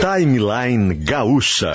[0.00, 1.72] Timeline Gaúcha.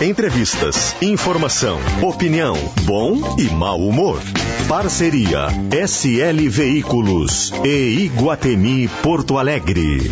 [0.00, 4.20] Entrevistas, informação, opinião, bom e mau humor.
[4.68, 10.10] Parceria SL Veículos e Iguatemi Porto Alegre.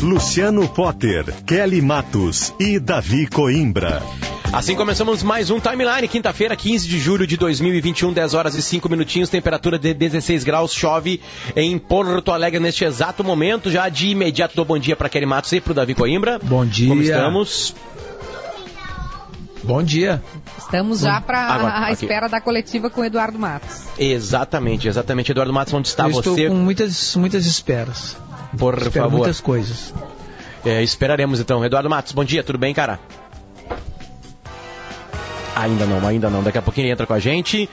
[0.00, 4.00] Luciano Potter, Kelly Matos e Davi Coimbra.
[4.52, 8.86] Assim começamos mais um Timeline, quinta-feira, 15 de julho de 2021, 10 horas e 5
[8.86, 11.22] minutinhos, temperatura de 16 graus, chove
[11.56, 13.70] em Porto Alegre neste exato momento.
[13.70, 16.38] Já de imediato dou bom dia para Kelly Matos e para o Davi Coimbra.
[16.42, 16.90] Bom dia.
[16.90, 17.74] Como estamos?
[19.62, 20.22] Bom dia.
[20.58, 21.92] Estamos já para a okay.
[21.94, 23.84] espera da coletiva com o Eduardo Matos.
[23.98, 25.30] Exatamente, exatamente.
[25.30, 26.28] Eduardo Matos, onde está Eu você?
[26.28, 28.18] Estou com muitas, muitas esperas.
[28.58, 29.16] Por Espero favor.
[29.16, 29.94] muitas coisas.
[30.62, 31.64] É, esperaremos então.
[31.64, 33.00] Eduardo Matos, bom dia, tudo bem, cara?
[35.54, 36.42] Ainda não, ainda não.
[36.42, 37.68] Daqui a pouquinho ele entra com a gente.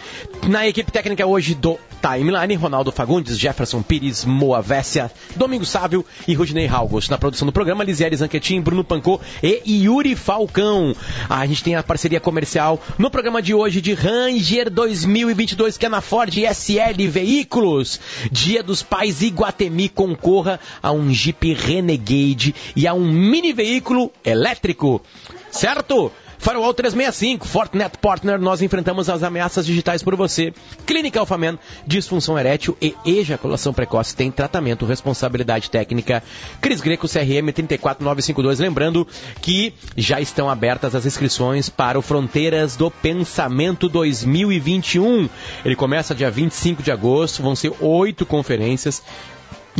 [0.47, 6.33] Na equipe técnica hoje do Timeline, Ronaldo Fagundes, Jefferson Pires, Moa Vessia, Domingo Sávio e
[6.33, 7.07] Rudinei Halgos.
[7.07, 10.93] Na produção do programa, Lisiele Zanquetin, Bruno Pancô e Yuri Falcão.
[11.29, 15.89] A gente tem a parceria comercial no programa de hoje de Ranger 2022, que é
[15.89, 17.99] na Ford SL Veículos.
[18.29, 25.01] Dia dos Pais Iguatemi concorra a um Jeep Renegade e a um mini veículo elétrico.
[25.49, 26.11] Certo?
[26.39, 30.53] Firewall 365, Fortinet Partner, nós enfrentamos as ameaças digitais por você.
[30.85, 36.23] Clínica Alphaman, disfunção erétil e ejaculação precoce tem tratamento, responsabilidade técnica.
[36.61, 38.57] Cris Greco, CRM 34952.
[38.57, 39.05] Lembrando
[39.41, 45.27] que já estão abertas as inscrições para o Fronteiras do Pensamento 2021.
[45.65, 49.03] Ele começa dia 25 de agosto, vão ser oito conferências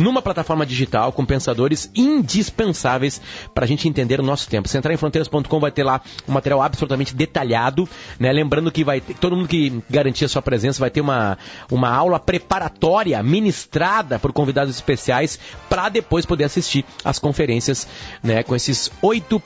[0.00, 3.20] numa plataforma digital com pensadores indispensáveis
[3.54, 4.68] para a gente entender o nosso tempo.
[4.68, 8.32] Se entrar em fronteiras.com vai ter lá um material absolutamente detalhado, né?
[8.32, 11.38] Lembrando que vai ter, todo mundo que garantir a sua presença vai ter uma,
[11.70, 17.86] uma aula preparatória ministrada por convidados especiais para depois poder assistir às conferências,
[18.22, 18.42] né?
[18.42, 19.40] Com esses oito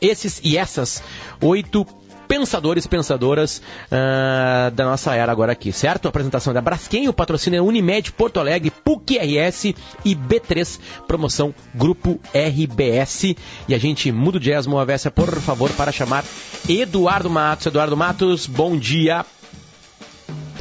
[0.00, 1.02] esses e essas
[1.40, 1.86] oito
[2.32, 6.06] pensadores, pensadoras uh, da nossa era agora aqui, certo?
[6.06, 11.54] A apresentação da Braskem, o patrocínio é Unimed, Porto Alegre, PUC RS e B3, promoção
[11.74, 13.36] Grupo RBS.
[13.68, 16.24] E a gente muda o jazz, Moavessa, por favor, para chamar
[16.66, 17.66] Eduardo Matos.
[17.66, 19.26] Eduardo Matos, bom dia.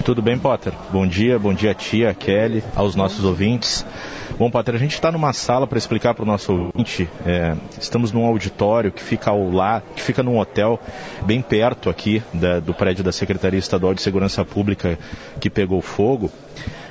[0.03, 0.73] Tudo bem, Potter?
[0.91, 3.85] Bom dia, bom dia, tia, Kelly, aos nossos ouvintes.
[4.38, 7.08] Bom, Potter, a gente está numa sala para explicar para o nosso ouvinte.
[7.25, 10.80] É, estamos num auditório que fica ao lá, que fica num hotel
[11.24, 14.97] bem perto aqui da, do prédio da Secretaria Estadual de Segurança Pública
[15.40, 16.31] que pegou fogo.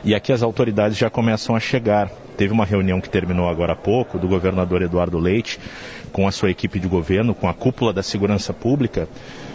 [0.05, 2.11] E aqui as autoridades já começam a chegar.
[2.37, 5.59] Teve uma reunião que terminou agora há pouco do governador Eduardo Leite
[6.13, 9.09] com a sua equipe de governo, com a cúpula da segurança pública.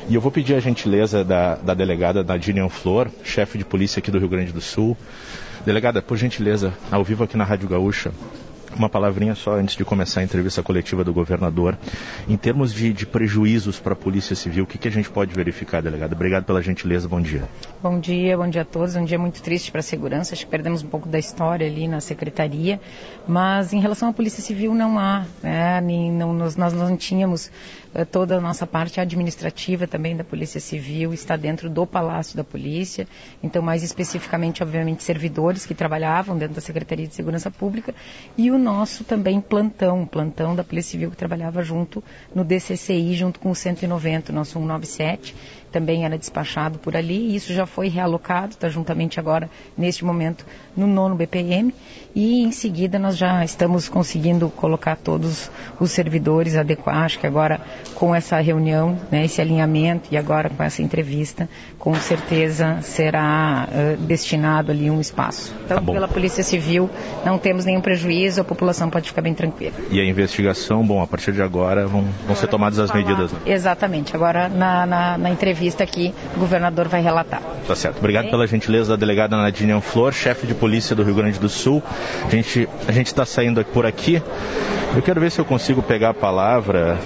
[0.07, 4.11] E eu vou pedir a gentileza da, da delegada Nadine Flor, chefe de polícia aqui
[4.11, 4.95] do Rio Grande do Sul.
[5.65, 8.11] Delegada, por gentileza, ao vivo aqui na Rádio Gaúcha,
[8.77, 11.75] uma palavrinha só antes de começar a entrevista coletiva do governador.
[12.27, 15.33] Em termos de, de prejuízos para a Polícia Civil, o que, que a gente pode
[15.33, 16.13] verificar, delegado?
[16.13, 17.45] Obrigado pela gentileza, bom dia.
[17.81, 18.95] Bom dia, bom dia a todos.
[18.95, 20.35] Um dia muito triste para a segurança.
[20.35, 22.79] Acho que perdemos um pouco da história ali na secretaria.
[23.27, 25.25] Mas em relação à Polícia Civil, não há.
[25.41, 25.81] Né?
[26.11, 27.49] Não, nós, nós não tínhamos
[28.03, 33.07] toda a nossa parte administrativa também da Polícia Civil está dentro do Palácio da Polícia.
[33.41, 37.93] Então, mais especificamente, obviamente, servidores que trabalhavam dentro da Secretaria de Segurança Pública
[38.37, 42.03] e o nosso também plantão, plantão da Polícia Civil que trabalhava junto
[42.33, 45.35] no DCCI, junto com o 190, o nosso 197
[45.75, 50.45] também era despachado por ali, e isso já foi realocado, está juntamente agora, neste momento,
[50.73, 51.75] no nono BPM,
[52.15, 57.59] e em seguida nós já estamos conseguindo colocar todos os servidores adequados, acho que agora
[57.93, 61.49] com essa reunião, né, esse alinhamento e agora com essa entrevista,
[61.85, 65.53] com certeza será uh, destinado ali um espaço.
[65.65, 66.89] Então, tá pela Polícia Civil,
[67.23, 69.75] não temos nenhum prejuízo, a população pode ficar bem tranquila.
[69.91, 73.31] E a investigação, bom, a partir de agora vão, vão ser tomadas as medidas.
[73.31, 73.39] Né?
[73.45, 77.43] Exatamente, agora na, na, na entrevista aqui, o governador vai relatar.
[77.67, 77.99] Tá certo.
[77.99, 81.83] Obrigado pela gentileza da delegada Nadine Flor, chefe de polícia do Rio Grande do Sul.
[82.25, 84.23] A gente a gente está saindo por aqui.
[84.95, 86.97] Eu quero ver se eu consigo pegar a palavra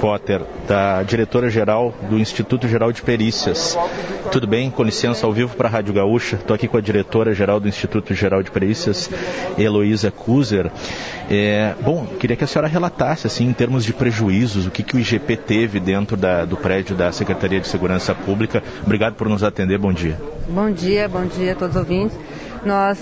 [0.00, 3.76] Potter, da diretora-geral do Instituto Geral de Perícias.
[4.32, 4.70] Tudo bem?
[4.70, 6.36] Com licença, ao vivo para a Rádio Gaúcha.
[6.36, 9.10] Estou aqui com a diretora-geral do Instituto Geral de Perícias,
[9.58, 10.70] Heloísa Kuzer.
[11.30, 14.96] É, bom, queria que a senhora relatasse, assim, em termos de prejuízos, o que, que
[14.96, 18.62] o IGP teve dentro da, do prédio da Secretaria de Segurança Pública.
[18.82, 19.78] Obrigado por nos atender.
[19.78, 20.18] Bom dia.
[20.48, 22.16] Bom dia, bom dia a todos os ouvintes.
[22.64, 22.98] Nós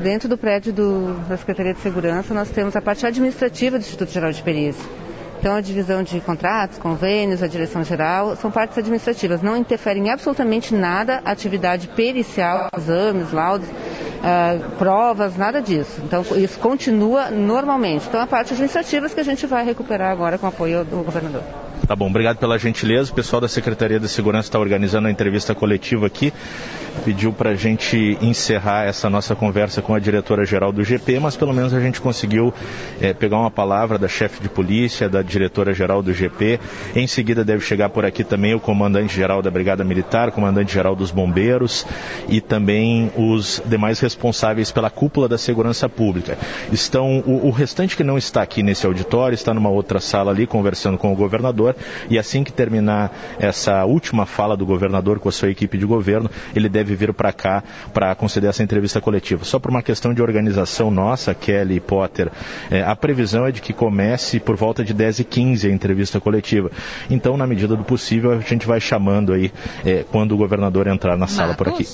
[0.00, 4.12] dentro do prédio do, da Secretaria de Segurança, nós temos a parte administrativa do Instituto
[4.12, 4.99] Geral de Perícia.
[5.40, 10.74] Então, a divisão de contratos, convênios, a direção geral, são partes administrativas, não interferem absolutamente
[10.74, 13.66] nada a atividade pericial, exames, laudos.
[13.66, 16.00] uh, provas, nada disso.
[16.04, 18.06] Então, isso continua normalmente.
[18.06, 21.02] Então, a parte administrativa é que a gente vai recuperar agora com o apoio do
[21.02, 21.42] governador.
[21.90, 23.10] Tá bom, obrigado pela gentileza.
[23.10, 26.32] O pessoal da Secretaria de Segurança está organizando a entrevista coletiva aqui.
[27.04, 31.52] Pediu para a gente encerrar essa nossa conversa com a diretora-geral do GP, mas pelo
[31.52, 32.54] menos a gente conseguiu
[33.00, 36.60] é, pegar uma palavra da chefe de polícia, da diretora-geral do GP.
[36.94, 41.84] Em seguida deve chegar por aqui também o comandante-geral da Brigada Militar, comandante-geral dos Bombeiros
[42.28, 46.38] e também os demais responsáveis pela cúpula da segurança pública.
[46.70, 50.46] Estão o, o restante que não está aqui nesse auditório está numa outra sala ali
[50.46, 51.74] conversando com o governador
[52.08, 56.30] e assim que terminar essa última fala do governador com a sua equipe de governo,
[56.54, 57.62] ele deve vir para cá
[57.92, 59.44] para conceder essa entrevista coletiva.
[59.44, 62.30] Só por uma questão de organização nossa, Kelly e Potter,
[62.70, 66.20] é, a previsão é de que comece por volta de 10 e 15 a entrevista
[66.20, 66.70] coletiva.
[67.08, 69.52] Então, na medida do possível, a gente vai chamando aí
[69.84, 71.86] é, quando o governador entrar na sala por aqui.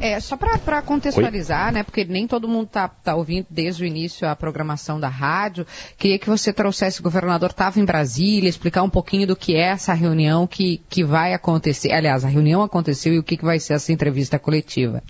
[0.00, 1.72] É, só para contextualizar, Oi?
[1.72, 5.66] né, porque nem todo mundo está tá ouvindo desde o início a programação da rádio,
[5.98, 9.68] queria que você trouxesse, o governador estava em Brasília, explicar um pouquinho do que é
[9.68, 11.92] essa reunião que, que vai acontecer.
[11.92, 15.02] Aliás, a reunião aconteceu e o que, que vai ser essa entrevista coletiva.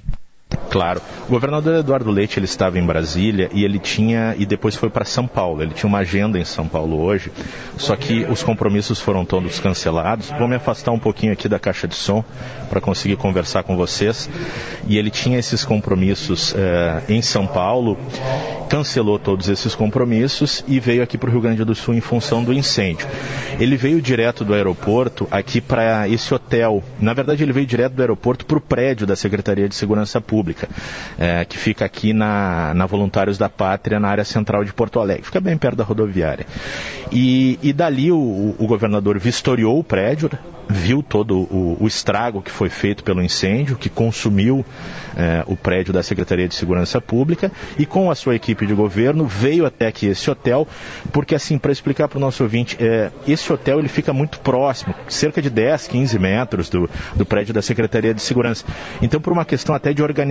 [0.71, 1.01] Claro.
[1.27, 5.05] O governador Eduardo Leite ele estava em Brasília e ele tinha e depois foi para
[5.05, 5.63] São Paulo.
[5.63, 7.31] Ele tinha uma agenda em São Paulo hoje,
[7.77, 10.31] só que os compromissos foram todos cancelados.
[10.39, 12.25] Vou me afastar um pouquinho aqui da caixa de som
[12.69, 14.29] para conseguir conversar com vocês.
[14.87, 17.97] E ele tinha esses compromissos eh, em São Paulo,
[18.69, 22.45] cancelou todos esses compromissos e veio aqui para o Rio Grande do Sul em função
[22.45, 23.07] do incêndio.
[23.59, 26.83] Ele veio direto do aeroporto aqui para esse hotel.
[27.01, 30.40] Na verdade, ele veio direto do aeroporto para o prédio da Secretaria de Segurança Pública
[30.41, 30.67] Pública,
[31.19, 35.25] é, que fica aqui na, na Voluntários da Pátria, na área central de Porto Alegre,
[35.25, 36.47] fica bem perto da rodoviária.
[37.13, 40.31] E, e dali o, o governador vistoriou o prédio,
[40.71, 44.65] viu todo o, o, estrago que foi feito pelo incêndio, que consumiu
[45.17, 49.27] é, o prédio da Secretaria de Segurança Pública, e com a sua equipe de governo
[49.27, 50.67] veio até aqui esse hotel,
[51.13, 54.95] porque assim, para explicar para o nosso ouvinte, é, esse hotel ele fica muito próximo,
[55.09, 58.65] cerca de 10, 15 metros do, do prédio da Secretaria de Segurança.
[59.03, 60.30] Então, por uma questão até de organização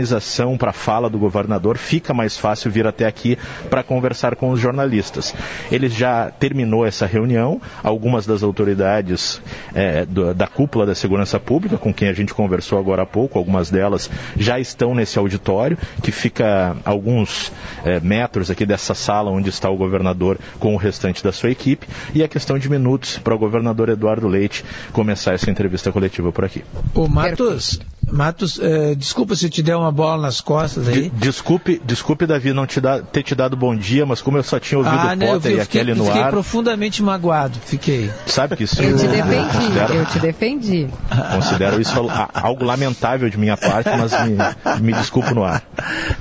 [0.57, 3.38] para a fala do governador, fica mais fácil vir até aqui
[3.69, 5.34] para conversar com os jornalistas.
[5.72, 9.42] Ele já terminou essa reunião, algumas das autoridades
[9.74, 13.38] é, do, da cúpula da segurança pública, com quem a gente conversou agora há pouco,
[13.38, 17.52] algumas delas já estão nesse auditório, que fica a alguns
[17.86, 21.88] é, metros aqui dessa sala onde está o governador com o restante da sua equipe,
[22.13, 26.44] e é questão de minutos para o governador Eduardo Leite começar essa entrevista coletiva por
[26.44, 26.63] aqui.
[26.94, 27.80] Ô Matos,
[28.11, 31.09] Matos, é, desculpa se te der uma bola nas costas aí.
[31.15, 34.59] desculpe, desculpe, Davi, não te dá, ter te dado bom dia, mas como eu só
[34.59, 36.15] tinha ouvido ah, o Potter eu, eu, e a Kelly no fiquei ar...
[36.17, 38.09] Fiquei profundamente magoado, fiquei.
[38.25, 38.81] Sabe que isso...
[38.81, 40.88] Eu te defendi, eu te defendi.
[41.35, 41.94] Considero isso
[42.33, 44.38] algo lamentável de minha parte, mas me,
[44.81, 45.63] me desculpo no ar.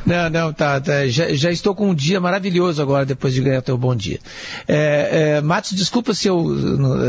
[0.05, 3.63] Não, não, tá, tá já, já, estou com um dia maravilhoso agora, depois de ganhar
[3.63, 4.19] teu bom dia.
[4.67, 6.47] É, é, Matos, desculpa se eu,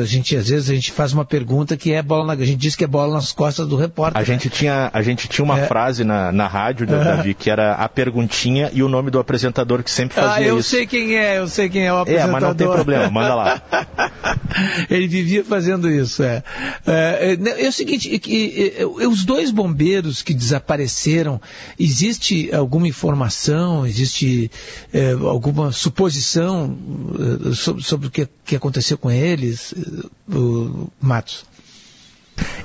[0.02, 2.58] a gente, às vezes a gente faz uma pergunta que é bola na, a gente
[2.58, 4.20] diz que é bola nas costas do repórter.
[4.20, 5.68] A gente tinha, a gente tinha uma é.
[5.68, 9.92] frase na, na rádio, Davi, que era a perguntinha e o nome do apresentador que
[9.92, 10.70] sempre fazia ah, eu isso.
[10.70, 12.30] sei quem é, eu sei quem é o apresentador.
[12.30, 13.62] É, mas não tem problema, manda lá.
[14.90, 16.44] Ele vivia fazendo isso, é.
[16.86, 21.42] é, é, é o seguinte, é, é, os dois bombeiros que desapareceram,
[21.80, 24.52] existe alguma informação, existe
[24.94, 26.78] é, alguma suposição
[27.54, 29.74] sobre, sobre, o que, que aconteceu com eles,
[31.02, 31.49] Matos?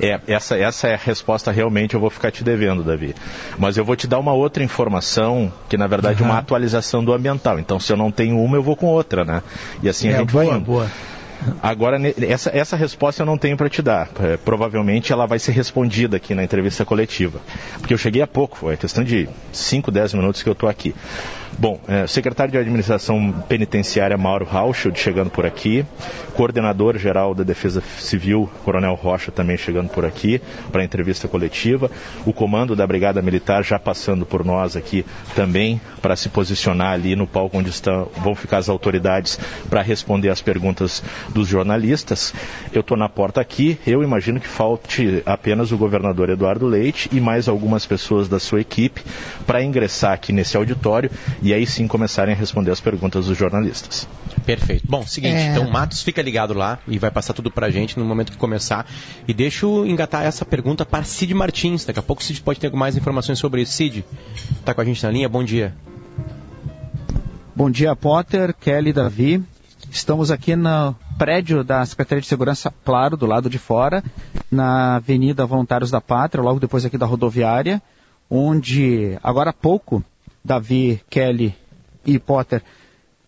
[0.01, 3.15] É, essa, essa é a resposta realmente eu vou ficar te devendo, Davi.
[3.59, 7.13] Mas eu vou te dar uma outra informação, que na verdade é uma atualização do
[7.13, 7.59] ambiental.
[7.59, 9.43] Então, se eu não tenho uma, eu vou com outra, né?
[9.83, 10.61] E assim é, a gente boa, vai.
[10.61, 10.91] Boa.
[11.63, 14.09] Agora, essa, essa resposta eu não tenho para te dar.
[14.21, 17.41] É, provavelmente ela vai ser respondida aqui na entrevista coletiva.
[17.79, 20.95] Porque eu cheguei há pouco, foi questão de 5, 10 minutos que eu estou aqui.
[21.59, 25.85] Bom, é, secretário de Administração Penitenciária Mauro Rauschel chegando por aqui,
[26.35, 31.91] coordenador geral da Defesa Civil, Coronel Rocha também chegando por aqui para a entrevista coletiva,
[32.27, 37.17] o comando da Brigada Militar já passando por nós aqui também para se posicionar ali
[37.17, 39.39] no palco onde estão, vão ficar as autoridades
[39.71, 42.35] para responder as perguntas dos jornalistas.
[42.73, 47.21] Eu estou na porta aqui, eu imagino que falte apenas o governador Eduardo Leite e
[47.21, 49.03] mais algumas pessoas da sua equipe
[49.47, 51.11] para ingressar aqui nesse auditório
[51.43, 54.09] e aí sim começarem a responder as perguntas dos jornalistas.
[54.45, 54.85] Perfeito.
[54.89, 55.47] Bom, seguinte, é...
[55.49, 58.87] então Matos fica ligado lá e vai passar tudo pra gente no momento que começar.
[59.27, 61.85] E deixa eu engatar essa pergunta para Cid Martins.
[61.85, 63.73] Daqui a pouco o Cid pode ter mais informações sobre isso.
[63.73, 64.05] Cid,
[64.65, 65.29] tá com a gente na linha?
[65.29, 65.75] Bom dia.
[67.57, 69.43] Bom dia, Potter, Kelly, Davi.
[69.91, 74.03] Estamos aqui no prédio da Secretaria de Segurança, claro, do lado de fora,
[74.51, 77.81] na Avenida Voluntários da Pátria, logo depois aqui da rodoviária,
[78.29, 80.03] onde agora há pouco
[80.45, 81.55] Davi, Kelly
[82.05, 82.63] e Potter,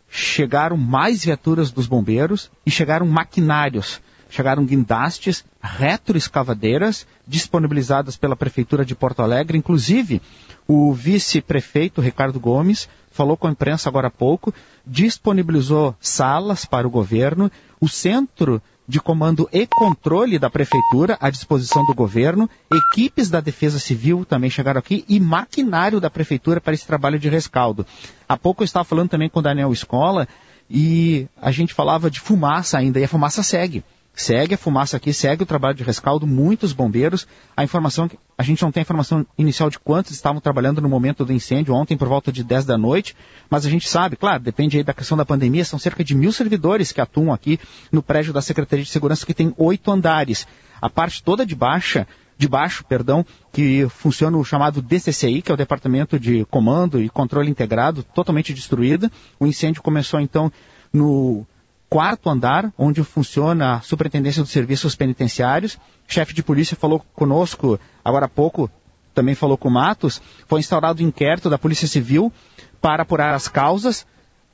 [0.08, 4.00] chegaram mais viaturas dos bombeiros e chegaram maquinários.
[4.28, 9.56] Chegaram guindastes, retroescavadeiras disponibilizadas pela Prefeitura de Porto Alegre.
[9.56, 10.20] Inclusive,
[10.66, 14.52] o vice-prefeito Ricardo Gomes falou com a imprensa agora há pouco,
[14.84, 17.50] disponibilizou salas para o governo.
[17.80, 23.78] O centro de comando e controle da prefeitura à disposição do governo, equipes da Defesa
[23.78, 27.86] Civil também chegaram aqui e maquinário da prefeitura para esse trabalho de rescaldo.
[28.28, 30.28] Há pouco eu estava falando também com o Daniel Escola
[30.70, 33.84] e a gente falava de fumaça ainda e a fumaça segue.
[34.18, 37.28] Segue a fumaça aqui, segue o trabalho de rescaldo, muitos bombeiros.
[37.54, 41.22] A informação, a gente não tem a informação inicial de quantos estavam trabalhando no momento
[41.22, 43.14] do incêndio, ontem por volta de 10 da noite,
[43.50, 46.32] mas a gente sabe, claro, depende aí da questão da pandemia, são cerca de mil
[46.32, 47.60] servidores que atuam aqui
[47.92, 50.46] no prédio da Secretaria de Segurança, que tem oito andares.
[50.80, 52.08] A parte toda de baixa,
[52.38, 57.10] de baixo, perdão, que funciona o chamado DCCI, que é o Departamento de Comando e
[57.10, 59.12] Controle Integrado, totalmente destruída.
[59.38, 60.50] O incêndio começou então
[60.90, 61.46] no
[61.88, 65.74] quarto andar, onde funciona a Superintendência dos Serviços Penitenciários.
[66.08, 68.70] O chefe de polícia falou conosco agora há pouco,
[69.14, 70.20] também falou com o Matos.
[70.46, 72.32] Foi instaurado um inquérito da Polícia Civil
[72.80, 74.06] para apurar as causas.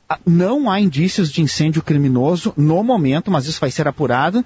[0.09, 4.45] Ah, não há indícios de incêndio criminoso no momento, mas isso vai ser apurado.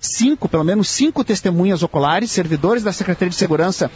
[0.00, 3.90] Cinco, pelo menos cinco testemunhas oculares, servidores da Secretaria de Segurança,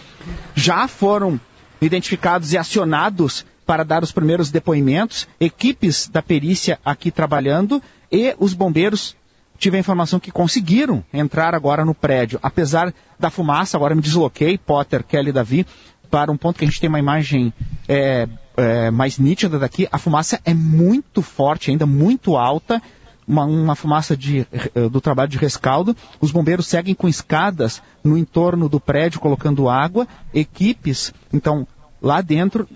[0.55, 1.41] já foram
[1.83, 8.55] identificados e acionados para dar os primeiros depoimentos, equipes da perícia aqui trabalhando e os
[8.55, 9.17] bombeiros
[9.59, 12.39] tive a informação que conseguiram entrar agora no prédio.
[12.43, 15.67] Apesar da fumaça, agora me desloquei, Potter, Kelly Davi,
[16.11, 17.53] para um ponto que a gente tem uma imagem
[17.89, 19.89] é, é, mais nítida daqui.
[19.93, 22.83] A fumaça é muito forte, ainda muito alta.
[23.27, 25.97] Uma, uma, fumaça de, eh, do trabalho de rescaldo.
[26.21, 30.09] Os bombeiros seguem com escadas no entorno do prédio colocando água.
[30.35, 31.65] Equipes, então,
[32.03, 32.69] lá dentro,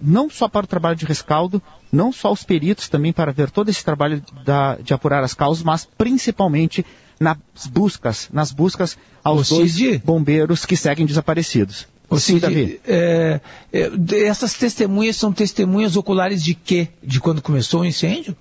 [0.00, 3.68] não só para o trabalho de rescaldo, não só os peritos também para ver todo
[3.70, 6.84] esse trabalho da, de apurar as causas, mas principalmente
[7.18, 7.38] nas
[7.70, 11.88] buscas, nas buscas aos dois Cid, bombeiros que seguem desaparecidos.
[12.12, 12.80] Sim, Cid, Davi.
[12.86, 13.40] É,
[13.72, 13.90] é,
[14.26, 16.88] essas testemunhas são testemunhas oculares de quê?
[17.02, 18.36] De quando começou o incêndio?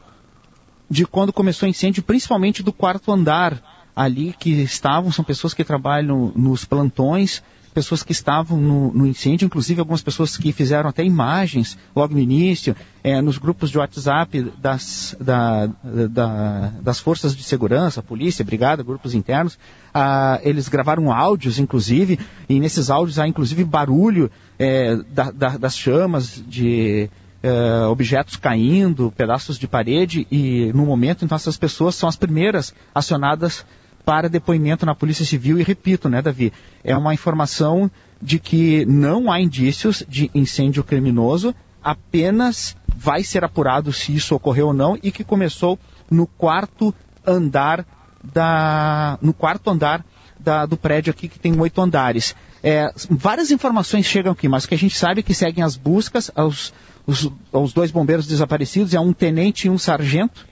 [0.89, 3.63] De quando começou o incêndio, principalmente do quarto andar
[3.96, 7.42] ali que estavam, são pessoas que trabalham nos plantões,
[7.75, 12.20] pessoas que estavam no, no, incêndio, inclusive algumas pessoas que fizeram até imagens logo no
[12.22, 15.67] início, é, nos grupos de WhatsApp das, da,
[16.10, 19.60] da, das forças de segurança, polícia, brigada, grupos internos,
[19.94, 22.17] ah, eles gravaram áudios, inclusive,
[22.48, 27.10] e nesses áudios há inclusive barulho é, da, da, das chamas, de
[27.44, 32.74] é, objetos caindo, pedaços de parede, e no momento, então, essas pessoas são as primeiras
[32.94, 33.65] acionadas
[34.06, 37.90] para depoimento na Polícia Civil e repito, né, Davi, é uma informação
[38.22, 44.68] de que não há indícios de incêndio criminoso, apenas vai ser apurado se isso ocorreu
[44.68, 45.78] ou não e que começou
[46.10, 46.94] no quarto
[47.26, 47.86] andar
[48.24, 50.06] da no quarto andar
[50.40, 52.36] da, do prédio aqui que tem oito andares.
[52.64, 55.76] É, várias informações chegam aqui, mas o que a gente sabe é que seguem as
[55.76, 56.74] buscas aos,
[57.06, 60.46] os, aos dois bombeiros desaparecidos, é um tenente e um sargento,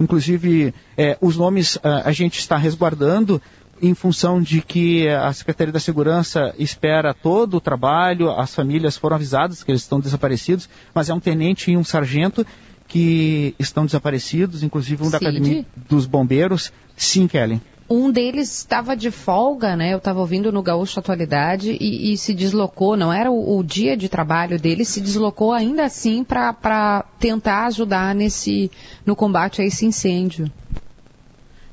[0.00, 3.40] Inclusive, é, os nomes a, a gente está resguardando
[3.80, 9.16] em função de que a Secretaria da Segurança espera todo o trabalho, as famílias foram
[9.16, 12.44] avisadas que eles estão desaparecidos, mas é um tenente e um sargento
[12.86, 15.12] que estão desaparecidos, inclusive um Cid?
[15.12, 16.72] da Academia dos Bombeiros.
[16.96, 17.60] Sim, Kelly.
[17.90, 19.94] Um deles estava de folga, né?
[19.94, 23.96] Eu estava ouvindo no Gaúcho Atualidade e, e se deslocou, não era o, o, dia
[23.96, 28.70] de trabalho dele, se deslocou ainda assim para tentar ajudar nesse
[29.06, 30.52] no combate a esse incêndio.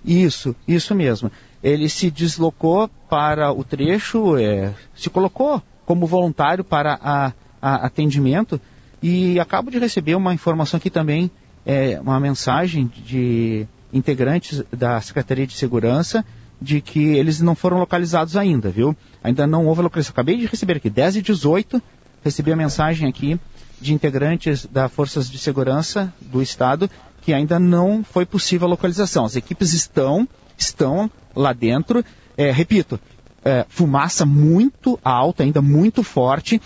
[0.05, 1.29] Isso, isso mesmo.
[1.61, 8.61] Ele se deslocou para o trecho, é, se colocou como voluntário para a, a atendimento
[9.03, 11.29] e acabo de receber uma informação aqui também,
[11.65, 16.23] é, uma mensagem de integrantes da Secretaria de Segurança
[16.61, 18.95] de que eles não foram localizados ainda, viu?
[19.23, 20.13] Ainda não houve localização.
[20.13, 21.81] Acabei de receber aqui, 10 e 18,
[22.23, 23.39] recebi a mensagem aqui
[23.79, 26.89] de integrantes das Forças de Segurança do Estado
[27.21, 29.25] que ainda não foi possível a localização.
[29.25, 32.05] As equipes estão, estão lá dentro.
[32.37, 32.99] É, repito,
[33.43, 36.61] é, fumaça muito alta, ainda muito forte.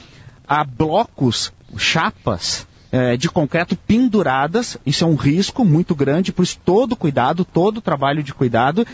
[0.46, 4.78] Há blocos, chapas é, de concreto penduradas.
[4.86, 8.86] Isso é um risco muito grande, por isso todo cuidado, todo trabalho de cuidado.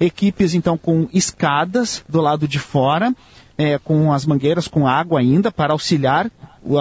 [0.00, 3.14] Equipes então com escadas do lado de fora,
[3.56, 6.30] é, com as mangueiras com água ainda para auxiliar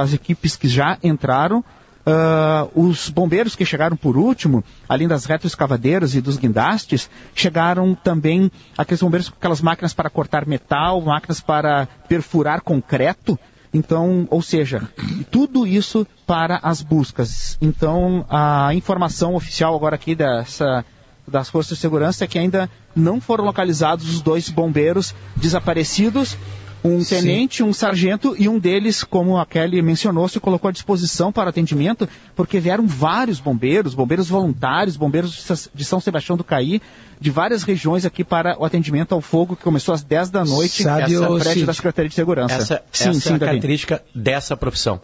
[0.01, 1.63] as equipes que já entraram.
[2.05, 8.51] Uh, os bombeiros que chegaram por último, além das retroescavadeiras e dos guindastes, chegaram também
[8.77, 13.39] aqueles bombeiros com aquelas máquinas para cortar metal, máquinas para perfurar concreto,
[13.73, 14.87] Então, ou seja,
[15.31, 17.57] tudo isso para as buscas.
[17.59, 20.85] Então, a informação oficial agora aqui dessa
[21.25, 26.37] das forças de segurança é que ainda não foram localizados os dois bombeiros desaparecidos
[26.83, 27.63] um tenente, Sim.
[27.63, 32.07] um sargento e um deles, como a Kelly mencionou, se colocou à disposição para atendimento,
[32.35, 36.81] porque vieram vários bombeiros, bombeiros voluntários, bombeiros de São Sebastião do Caí,
[37.19, 40.83] de várias regiões aqui para o atendimento ao fogo, que começou às 10 da noite
[40.83, 42.55] Sabe no prédio da Secretaria de Segurança.
[42.55, 44.99] Essa, sim, essa sim, é a característica dessa profissão.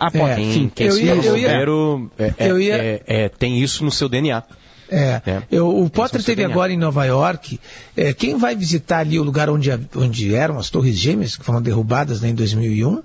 [0.00, 0.32] Ah, pode.
[0.32, 3.84] É, quem, quem eu ia, eu bombeiro ia, é, eu ia, é, é, tem isso
[3.84, 4.42] no seu DNA.
[4.90, 5.22] É.
[5.24, 5.42] é.
[5.50, 7.60] Eu, o Potter teve agora em Nova York.
[7.96, 11.62] É, quem vai visitar ali o lugar onde, onde eram as Torres Gêmeas, que foram
[11.62, 13.02] derrubadas né, em 2001,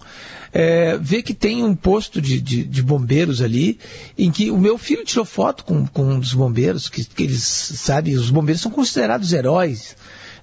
[0.52, 3.78] é, vê que tem um posto de, de, de, bombeiros ali,
[4.18, 7.44] em que o meu filho tirou foto com, com um dos bombeiros, que, que eles,
[7.44, 9.96] sabe, os bombeiros são considerados heróis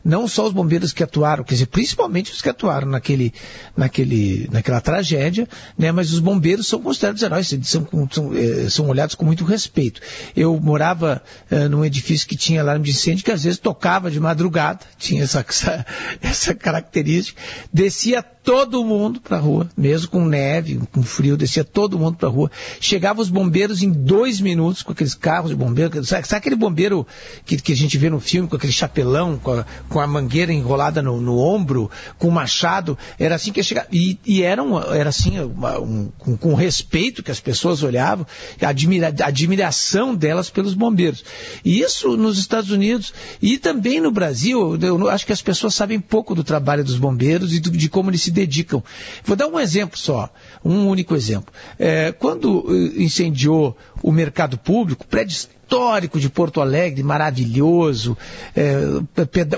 [0.05, 3.33] não só os bombeiros que atuaram, quer dizer, principalmente os que atuaram naquele,
[3.77, 9.15] naquele, naquela tragédia, né, mas os bombeiros são considerados heróis, são, são, eh, são olhados
[9.15, 10.01] com muito respeito.
[10.37, 14.19] Eu morava eh, num edifício que tinha alarme de incêndio, que às vezes tocava de
[14.19, 15.87] madrugada, tinha essa, essa,
[16.21, 17.41] essa característica,
[17.73, 22.29] descia todo mundo para a rua, mesmo com neve, com frio, descia todo mundo para
[22.29, 22.51] a rua.
[22.81, 26.05] Chegava os bombeiros em dois minutos com aqueles carros de bombeiro.
[26.05, 27.07] Sabe, sabe aquele bombeiro
[27.47, 30.53] que, que, a gente vê no filme, com aquele chapelão, com a, com a mangueira
[30.53, 32.97] enrolada no, no, ombro, com o machado?
[33.19, 33.87] Era assim que ia chegar.
[33.93, 38.27] E, e era, um, era assim, uma, um, com, com respeito que as pessoas olhavam,
[38.61, 41.23] admira, admiração delas pelos bombeiros.
[41.63, 45.75] E isso nos Estados Unidos e também no Brasil, eu, eu acho que as pessoas
[45.75, 48.83] sabem pouco do trabalho dos bombeiros e do, de como eles se dedicam.
[49.25, 50.33] Vou dar um exemplo só,
[50.65, 51.53] um único exemplo.
[51.79, 58.17] É, quando eh, incendiou o mercado público, prédio histórico de Porto Alegre, maravilhoso,
[58.55, 58.79] é,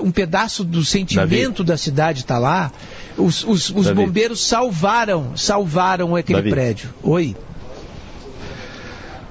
[0.01, 1.67] um pedaço do sentimento Davi.
[1.67, 2.71] da cidade está lá.
[3.17, 6.49] Os, os, os bombeiros salvaram, salvaram aquele Davi.
[6.51, 6.89] prédio.
[7.01, 7.35] Oi.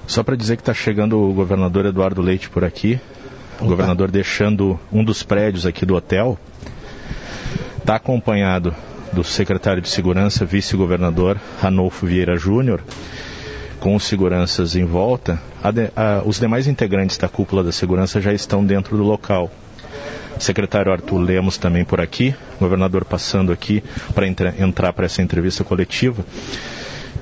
[0.06, 3.00] Só para dizer que está chegando o governador Eduardo Leite por aqui.
[3.56, 3.64] Opa.
[3.64, 6.38] O governador deixando um dos prédios aqui do hotel.
[7.78, 8.74] Está acompanhado
[9.12, 12.82] do secretário de Segurança, vice-governador Ranolfo Vieira Júnior,
[13.84, 18.32] com seguranças em volta, a de, a, os demais integrantes da cúpula da segurança já
[18.32, 19.50] estão dentro do local.
[20.38, 26.24] Secretário Arthur Lemos também por aqui, governador passando aqui para entrar para essa entrevista coletiva.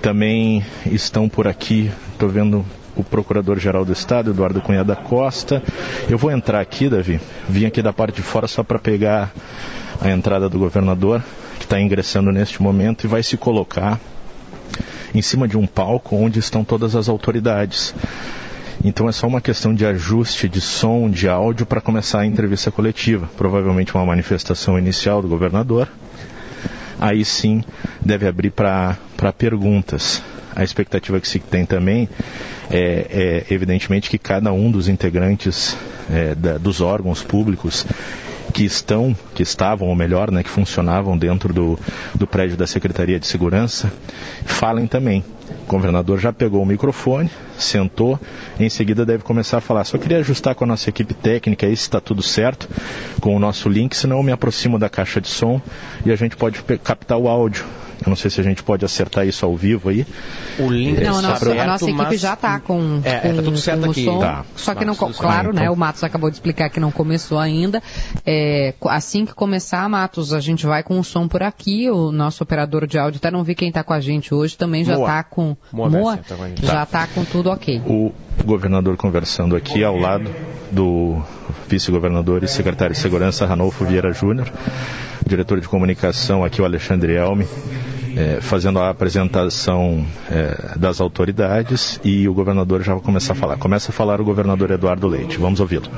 [0.00, 5.60] Também estão por aqui, estou vendo o Procurador-Geral do Estado, Eduardo Cunha da Costa.
[6.08, 9.32] Eu vou entrar aqui, Davi, vim aqui da parte de fora só para pegar
[10.00, 11.24] a entrada do governador
[11.58, 13.98] que está ingressando neste momento e vai se colocar
[15.14, 17.94] em cima de um palco onde estão todas as autoridades.
[18.84, 22.70] Então é só uma questão de ajuste de som, de áudio para começar a entrevista
[22.70, 23.28] coletiva.
[23.36, 25.88] Provavelmente uma manifestação inicial do governador.
[26.98, 27.62] Aí sim
[28.00, 28.96] deve abrir para
[29.36, 30.22] perguntas.
[30.54, 32.08] A expectativa que se tem também
[32.70, 35.76] é, é evidentemente que cada um dos integrantes
[36.10, 37.86] é, da, dos órgãos públicos
[38.52, 41.78] que estão, que estavam, ou melhor, né, que funcionavam dentro do,
[42.14, 43.92] do prédio da Secretaria de Segurança,
[44.44, 45.24] falem também.
[45.66, 48.18] O governador já pegou o microfone, sentou,
[48.58, 49.84] em seguida deve começar a falar.
[49.84, 52.68] Só queria ajustar com a nossa equipe técnica aí se está tudo certo
[53.20, 55.60] com o nosso link, senão eu me aproximo da caixa de som
[56.04, 57.64] e a gente pode captar o áudio
[58.04, 60.06] eu não sei se a gente pode acertar isso ao vivo aí.
[60.58, 63.42] O link é, não, a nossa, a nossa equipe já está com, é, é, tá
[63.42, 64.04] tudo certo aqui.
[64.04, 64.44] Som, tá.
[64.56, 65.62] Só que não, claro, ah, né?
[65.62, 65.74] Então...
[65.74, 67.82] O Matos acabou de explicar que não começou ainda.
[68.26, 71.90] É, assim que começar, Matos, a gente vai com o som por aqui.
[71.90, 74.84] O nosso operador de áudio até não vi quem está com a gente hoje, também
[74.84, 75.56] já está com.
[75.72, 77.82] Moa, Moa tá com já está com tudo ok.
[77.86, 78.12] O
[78.44, 80.30] governador conversando aqui ao lado
[80.70, 81.22] do
[81.68, 84.50] vice-governador e secretário de Segurança, Ranolfo Vieira Júnior,
[85.26, 87.46] diretor de comunicação aqui, o Alexandre Elme,
[88.16, 93.56] é, fazendo a apresentação é, das autoridades e o governador já vai começar a falar.
[93.56, 95.38] Começa a falar o governador Eduardo Leite.
[95.38, 95.88] Vamos ouvi-lo.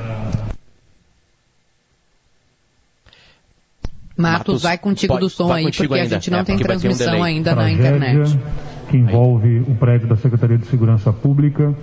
[4.17, 6.15] Matos, vai contigo pode, do som aí, porque ainda.
[6.15, 8.39] a gente não é, tem transmissão um ainda na internet.
[8.89, 11.75] Que envolve o prédio da Secretaria de Segurança Pública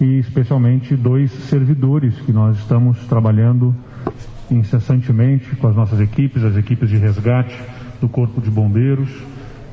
[0.00, 3.74] e especialmente dois servidores que nós estamos trabalhando
[4.50, 7.56] incessantemente com as nossas equipes, as equipes de resgate
[8.00, 9.10] do Corpo de Bombeiros,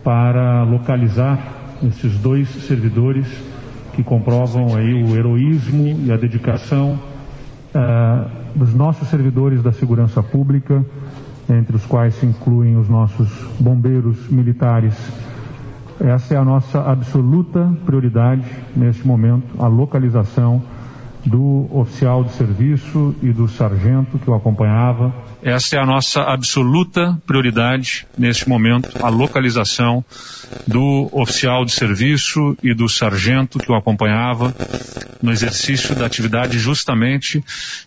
[0.05, 1.39] para localizar
[1.83, 3.27] esses dois servidores
[3.93, 6.99] que comprovam aí o heroísmo e a dedicação
[7.73, 10.85] uh, dos nossos servidores da segurança pública,
[11.49, 14.95] entre os quais se incluem os nossos bombeiros militares.
[15.99, 20.61] Essa é a nossa absoluta prioridade neste momento, a localização
[21.25, 25.13] do oficial de serviço e do sargento que o acompanhava.
[25.41, 30.05] Essa é a nossa absoluta prioridade neste momento, a localização
[30.67, 34.55] do oficial de serviço e do sargento que o acompanhava
[35.21, 37.43] no exercício da atividade justamente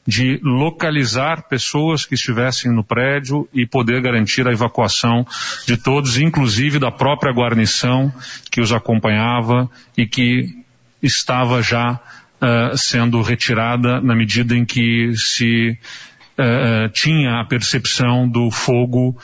[0.06, 5.24] de localizar pessoas que estivessem no prédio e poder garantir a evacuação
[5.66, 8.12] de todos, inclusive da própria guarnição
[8.50, 10.58] que os acompanhava e que
[11.02, 12.00] estava já
[12.40, 15.78] uh, sendo retirada na medida em que se
[16.38, 19.16] uh, tinha a percepção do fogo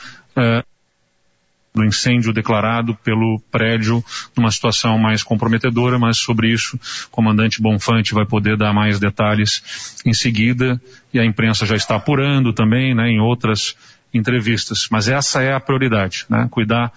[1.75, 4.03] do incêndio declarado pelo prédio
[4.35, 10.01] numa situação mais comprometedora, mas sobre isso o comandante Bonfante vai poder dar mais detalhes
[10.05, 10.81] em seguida
[11.13, 13.75] e a imprensa já está apurando também, né, em outras
[14.13, 14.87] entrevistas.
[14.89, 16.93] Mas essa é a prioridade, né, cuidar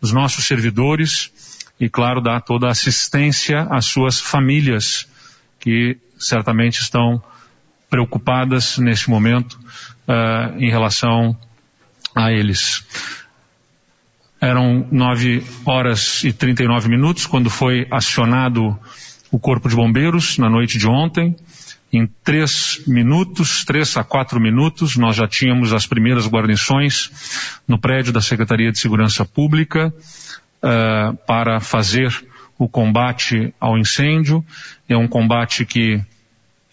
[0.00, 1.30] dos nossos servidores
[1.78, 5.06] e, claro, dar toda a assistência às suas famílias
[5.66, 7.20] que certamente estão
[7.90, 9.54] preocupadas neste momento
[10.06, 11.36] uh, em relação
[12.14, 12.86] a eles.
[14.40, 18.78] Eram 9 horas e 39 minutos quando foi acionado
[19.28, 21.34] o Corpo de Bombeiros na noite de ontem.
[21.92, 27.10] Em três minutos, três a quatro minutos, nós já tínhamos as primeiras guarnições
[27.66, 29.92] no prédio da Secretaria de Segurança Pública
[30.62, 32.12] uh, para fazer
[32.58, 34.44] o combate ao incêndio.
[34.88, 36.00] É um combate que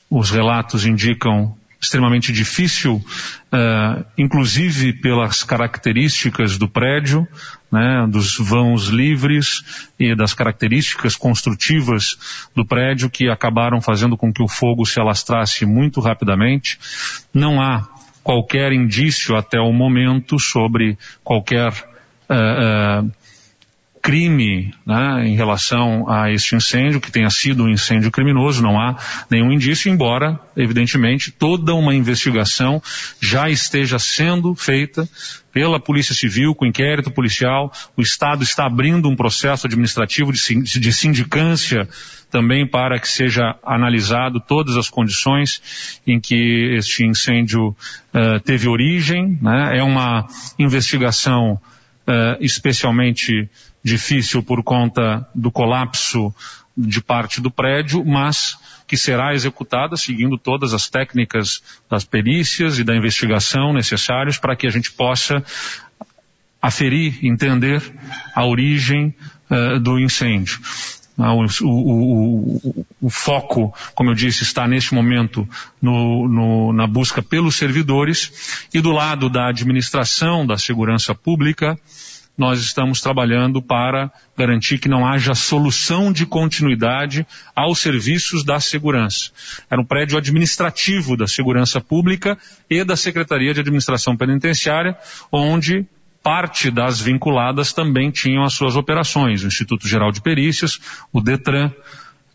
[0.10, 7.28] os relatos indicam extremamente difícil, uh, inclusive pelas características do prédio,
[7.70, 14.42] né, dos vãos livres e das características construtivas do prédio que acabaram fazendo com que
[14.42, 16.80] o fogo se alastrasse muito rapidamente.
[17.34, 17.90] Não há
[18.24, 21.70] qualquer indício até o momento sobre qualquer
[22.30, 23.12] uh, uh,
[24.04, 28.98] crime né, em relação a este incêndio, que tenha sido um incêndio criminoso, não há
[29.32, 32.84] nenhum indício, embora, evidentemente, toda uma investigação
[33.22, 35.08] já esteja sendo feita
[35.54, 41.88] pela Polícia Civil, com inquérito policial, o Estado está abrindo um processo administrativo de sindicância
[42.30, 49.38] também para que seja analisado todas as condições em que este incêndio uh, teve origem.
[49.42, 49.78] Né?
[49.78, 51.54] É uma investigação
[52.08, 53.48] uh, especialmente
[53.84, 56.34] difícil por conta do colapso
[56.76, 62.84] de parte do prédio, mas que será executada seguindo todas as técnicas das perícias e
[62.84, 65.44] da investigação necessárias para que a gente possa
[66.62, 67.82] aferir, entender
[68.34, 69.14] a origem
[69.50, 70.60] uh, do incêndio.
[71.18, 75.48] Ah, o, o, o, o, foco, como eu disse, está neste momento
[75.80, 81.78] no, no, na busca pelos servidores e do lado da administração da segurança pública,
[82.38, 89.32] nós estamos trabalhando para garantir que não haja solução de continuidade aos serviços da segurança.
[89.70, 92.38] Era um prédio administrativo da segurança pública
[92.70, 94.98] e da Secretaria de Administração Penitenciária,
[95.32, 95.86] onde
[96.24, 100.80] parte das vinculadas também tinham as suas operações, o Instituto Geral de Perícias,
[101.12, 101.72] o DETRAN,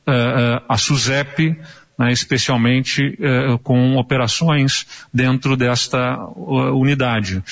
[0.07, 1.59] eh, eh, a SUSEP,
[1.99, 7.43] né, especialmente eh, com operações dentro desta unidade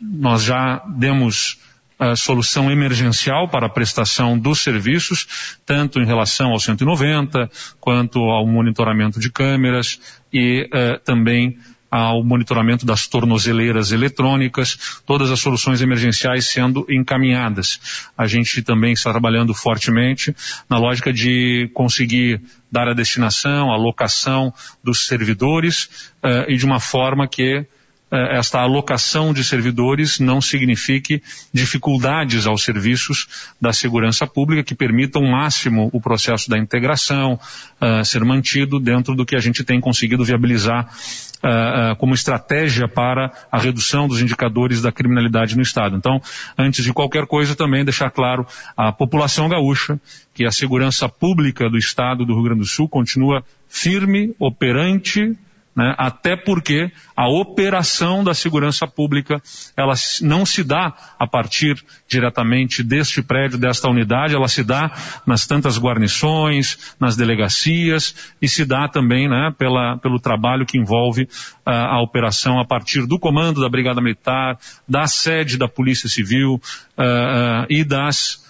[0.00, 1.58] nós já demos
[1.98, 8.46] a solução emergencial para a prestação dos serviços, tanto em relação ao 190, quanto ao
[8.46, 9.98] monitoramento de câmeras
[10.32, 11.56] e uh, também
[11.90, 18.10] ao monitoramento das tornozeleiras eletrônicas, todas as soluções emergenciais sendo encaminhadas.
[18.18, 20.34] A gente também está trabalhando fortemente
[20.68, 24.52] na lógica de conseguir dar a destinação, a locação
[24.84, 27.66] dos servidores uh, e de uma forma que
[28.10, 31.20] esta alocação de servidores não signifique
[31.52, 33.26] dificuldades aos serviços
[33.60, 37.38] da segurança pública que permitam o máximo o processo da integração
[37.80, 42.86] uh, ser mantido dentro do que a gente tem conseguido viabilizar uh, uh, como estratégia
[42.86, 45.96] para a redução dos indicadores da criminalidade no Estado.
[45.96, 46.20] Então,
[46.56, 49.98] antes de qualquer coisa, também deixar claro à população gaúcha
[50.32, 55.36] que a segurança pública do Estado do Rio Grande do Sul continua firme, operante,
[55.76, 55.94] né?
[55.98, 59.42] até porque a operação da segurança pública
[59.76, 61.76] ela não se dá a partir
[62.08, 64.90] diretamente deste prédio, desta unidade, ela se dá
[65.26, 71.24] nas tantas guarnições, nas delegacias e se dá também né, pela, pelo trabalho que envolve
[71.24, 74.58] uh, a operação a partir do comando da Brigada Militar,
[74.88, 78.44] da sede da Polícia Civil uh, uh, e das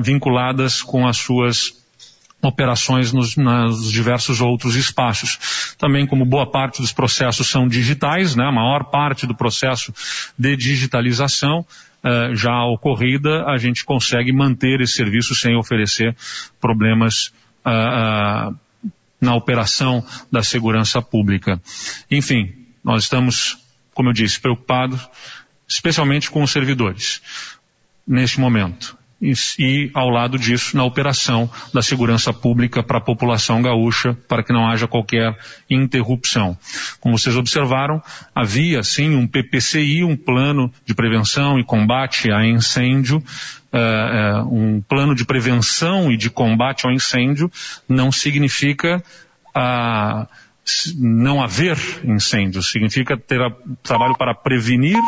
[0.00, 1.74] vinculadas com as suas
[2.42, 5.74] operações nos, nos, diversos outros espaços.
[5.76, 9.92] Também como boa parte dos processos são digitais, né, a maior parte do processo
[10.38, 16.16] de digitalização uh, já ocorrida, a gente consegue manter esse serviço sem oferecer
[16.60, 17.32] problemas
[17.66, 18.54] uh,
[19.20, 21.60] na operação da segurança pública.
[22.08, 23.58] Enfim, nós estamos,
[23.92, 25.08] como eu disse, preocupados,
[25.68, 27.20] especialmente com os servidores,
[28.06, 33.60] neste momento e, e, ao lado disso, na operação da segurança pública para a população
[33.60, 35.36] gaúcha, para que não haja qualquer
[35.68, 36.56] interrupção.
[37.00, 38.00] Como vocês observaram,
[38.34, 44.80] havia sim um PPCI, um plano de prevenção e combate a incêndio, uh, uh, um
[44.80, 47.50] plano de prevenção e de combate ao incêndio
[47.88, 49.02] não significa
[49.48, 50.26] uh,
[50.96, 53.50] não haver incêndio, significa ter a,
[53.82, 54.98] trabalho para prevenir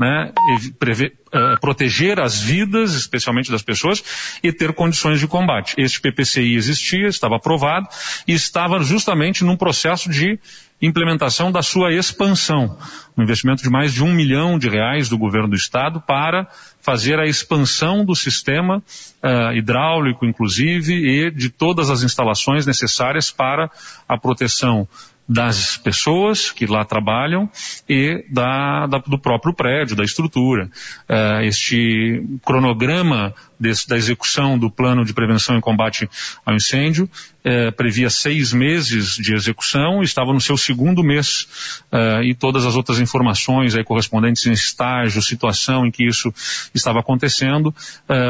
[0.00, 0.32] né,
[0.78, 4.02] preve, uh, proteger as vidas, especialmente das pessoas,
[4.42, 5.74] e ter condições de combate.
[5.76, 7.86] Este PPCI existia, estava aprovado
[8.26, 10.38] e estava justamente num processo de
[10.80, 12.78] implementação da sua expansão.
[13.14, 16.48] Um investimento de mais de um milhão de reais do governo do estado para
[16.80, 23.70] fazer a expansão do sistema uh, hidráulico, inclusive, e de todas as instalações necessárias para
[24.08, 24.88] a proteção
[25.30, 27.48] das pessoas que lá trabalham
[27.88, 30.68] e da, da, do próprio prédio, da estrutura.
[31.08, 36.08] Uh, este cronograma desse, da execução do plano de prevenção e combate
[36.44, 41.46] ao incêndio uh, previa seis meses de execução, estava no seu segundo mês
[41.92, 46.32] uh, e todas as outras informações aí correspondentes em estágio, situação em que isso
[46.74, 47.74] estava acontecendo,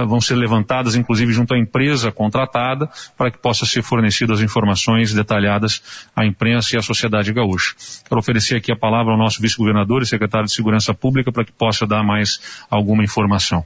[0.08, 5.82] vão ser levantadas, inclusive junto à empresa contratada, para que possa ser fornecidas informações detalhadas
[6.14, 7.74] à imprensa e à sociedade gaúcha.
[8.08, 11.52] Quero oferecer aqui a palavra ao nosso vice-governador e secretário de Segurança Pública para que
[11.52, 12.40] possa dar mais
[12.70, 13.64] alguma informação.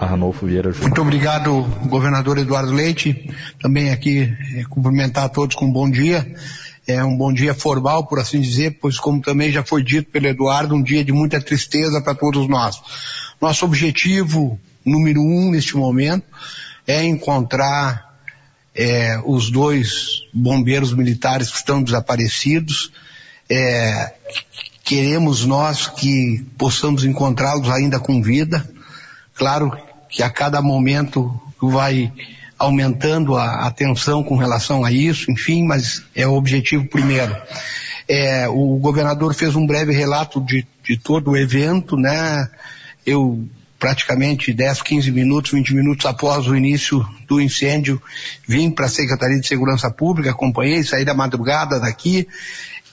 [0.00, 0.88] Arnolfo Vieira Júnior.
[0.88, 3.30] Muito obrigado, governador Eduardo Leite.
[3.60, 6.34] Também aqui é, cumprimentar a todos com um bom dia.
[6.86, 10.28] É um bom dia formal, por assim dizer, pois como também já foi dito pelo
[10.28, 12.80] Eduardo, um dia de muita tristeza para todos nós.
[13.40, 16.24] Nosso objetivo número um neste momento
[16.86, 18.06] é encontrar
[18.72, 22.92] é, os dois bombeiros militares que estão desaparecidos.
[23.50, 24.14] É,
[24.84, 28.75] queremos nós que possamos encontrá-los ainda com vida.
[29.36, 29.76] Claro
[30.08, 32.12] que a cada momento vai
[32.58, 37.36] aumentando a atenção com relação a isso, enfim, mas é o objetivo primeiro.
[38.08, 42.48] É, o governador fez um breve relato de, de todo o evento, né?
[43.04, 43.46] Eu
[43.78, 48.00] praticamente 10, 15 minutos, 20 minutos após o início do incêndio,
[48.48, 52.26] vim para a Secretaria de Segurança Pública, acompanhei, saí da madrugada daqui,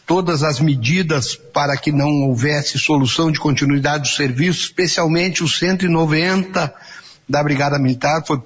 [0.05, 6.73] todas as medidas para que não houvesse solução de continuidade do serviço, especialmente o 190
[7.27, 8.41] da Brigada Militar, foi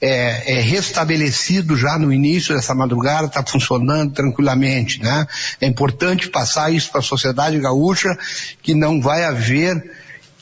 [0.00, 5.00] é, é, restabelecido já no início dessa madrugada, está funcionando tranquilamente.
[5.00, 5.26] Né?
[5.60, 8.18] É importante passar isso para a sociedade gaúcha,
[8.60, 9.80] que não vai haver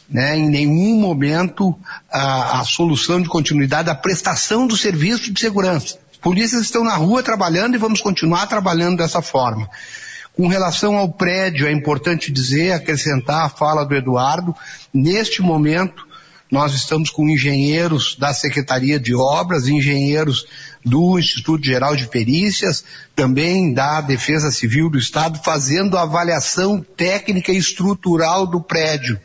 [0.09, 1.79] né, em nenhum momento
[2.11, 5.99] a, a solução de continuidade da prestação do serviço de segurança.
[6.21, 9.67] As polícias estão na rua trabalhando e vamos continuar trabalhando dessa forma.
[10.35, 14.55] Com relação ao prédio, é importante dizer, acrescentar a fala do Eduardo,
[14.93, 16.07] neste momento
[16.51, 20.45] nós estamos com engenheiros da Secretaria de Obras, engenheiros
[20.85, 22.85] do Instituto Geral de Perícias,
[23.17, 29.19] também da Defesa Civil do Estado, fazendo a avaliação técnica e estrutural do prédio,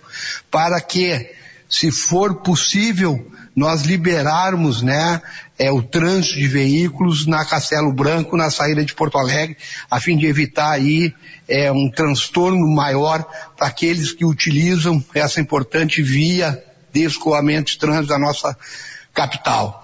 [0.50, 1.30] para que,
[1.68, 5.22] se for possível, nós liberarmos né,
[5.58, 9.56] é, o trânsito de veículos na Castelo Branco, na saída de Porto Alegre,
[9.90, 11.14] a fim de evitar aí
[11.48, 18.10] é, um transtorno maior para aqueles que utilizam essa importante via de escoamento de trânsito
[18.10, 18.58] da nossa
[19.14, 19.84] capital.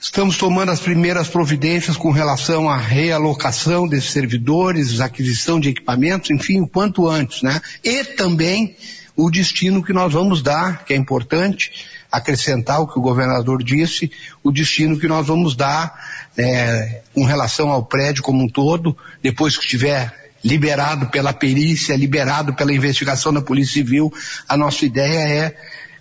[0.00, 6.60] Estamos tomando as primeiras providências com relação à realocação desses servidores, aquisição de equipamentos, enfim,
[6.60, 7.58] o quanto antes, né?
[7.82, 8.76] E também
[9.16, 14.10] o destino que nós vamos dar, que é importante acrescentar o que o governador disse,
[14.42, 15.92] o destino que nós vamos dar
[16.36, 22.54] é, com relação ao prédio como um todo, depois que estiver liberado pela perícia, liberado
[22.54, 24.12] pela investigação da Polícia Civil,
[24.48, 25.56] a nossa ideia é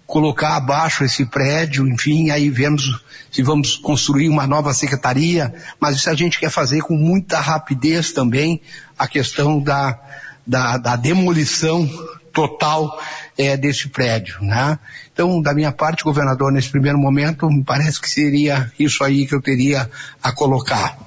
[0.06, 6.10] colocar abaixo esse prédio, enfim, aí vemos se vamos construir uma nova secretaria, mas isso
[6.12, 8.62] a gente quer fazer com muita rapidez também,
[9.00, 10.00] a questão da,
[10.46, 11.90] da, da demolição
[12.32, 13.02] total
[13.38, 14.78] é, desse prédio, né?
[15.14, 19.36] Então, da minha parte, governador, nesse primeiro momento, me parece que seria isso aí que
[19.36, 19.90] eu teria
[20.22, 20.98] a colocar.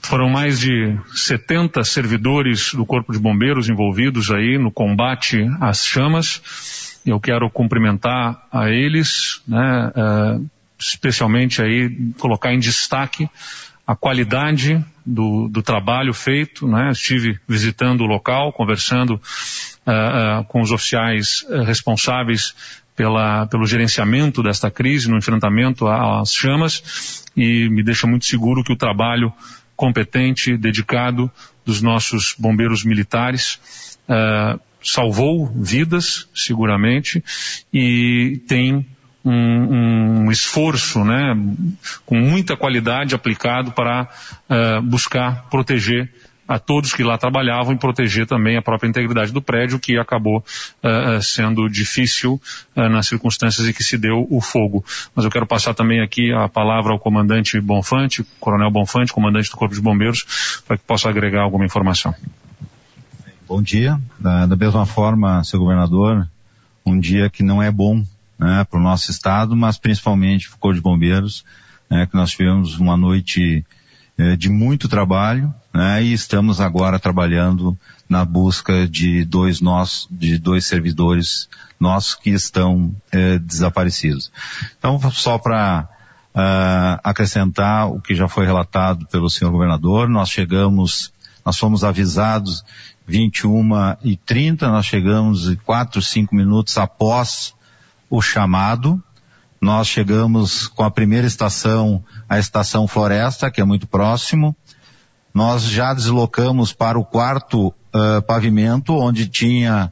[0.00, 6.42] Foram mais de 70 servidores do Corpo de Bombeiros envolvidos aí no combate às chamas
[7.10, 13.28] eu quero cumprimentar a eles, né, uh, especialmente aí colocar em destaque
[13.86, 16.90] a qualidade do, do trabalho feito, né?
[16.90, 22.54] estive visitando o local, conversando uh, uh, com os oficiais uh, responsáveis
[22.94, 28.72] pela, pelo gerenciamento desta crise, no enfrentamento às chamas, e me deixa muito seguro que
[28.72, 29.32] o trabalho
[29.74, 31.30] competente, dedicado
[31.64, 33.58] dos nossos bombeiros militares
[34.82, 37.22] salvou vidas, seguramente,
[37.72, 38.86] e tem
[39.24, 41.34] um, um, esforço, né,
[42.04, 44.08] com muita qualidade aplicado para
[44.48, 46.10] uh, buscar proteger
[46.46, 50.38] a todos que lá trabalhavam e proteger também a própria integridade do prédio, que acabou
[50.38, 52.40] uh, sendo difícil
[52.76, 54.84] uh, nas circunstâncias em que se deu o fogo.
[55.14, 59.56] Mas eu quero passar também aqui a palavra ao comandante Bonfante, coronel Bonfante, comandante do
[59.56, 62.14] Corpo de Bombeiros, para que possa agregar alguma informação.
[63.48, 63.98] Bom dia.
[64.18, 66.28] Da, da mesma forma, seu governador,
[66.84, 68.04] um dia que não é bom
[68.42, 71.44] né, para o nosso estado, mas principalmente o Corpo de Bombeiros,
[71.88, 73.64] né, que nós tivemos uma noite
[74.18, 77.78] eh, de muito trabalho, né, e estamos agora trabalhando
[78.08, 84.32] na busca de dois nós, de dois servidores nossos que estão eh, desaparecidos.
[84.76, 85.88] Então, só para
[86.34, 91.12] uh, ah, acrescentar o que já foi relatado pelo senhor governador, nós chegamos,
[91.44, 92.64] nós fomos avisados
[93.06, 97.54] 21 e 30, nós chegamos 4, 5 minutos após
[98.12, 99.02] o chamado.
[99.58, 104.54] Nós chegamos com a primeira estação, a estação Floresta, que é muito próximo.
[105.32, 109.90] Nós já deslocamos para o quarto uh, pavimento, onde tinha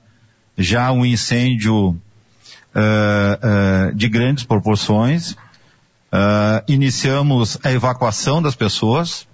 [0.58, 1.96] já um incêndio uh,
[2.74, 5.34] uh, de grandes proporções.
[6.68, 9.26] iniciamos a evacuação das pessoas,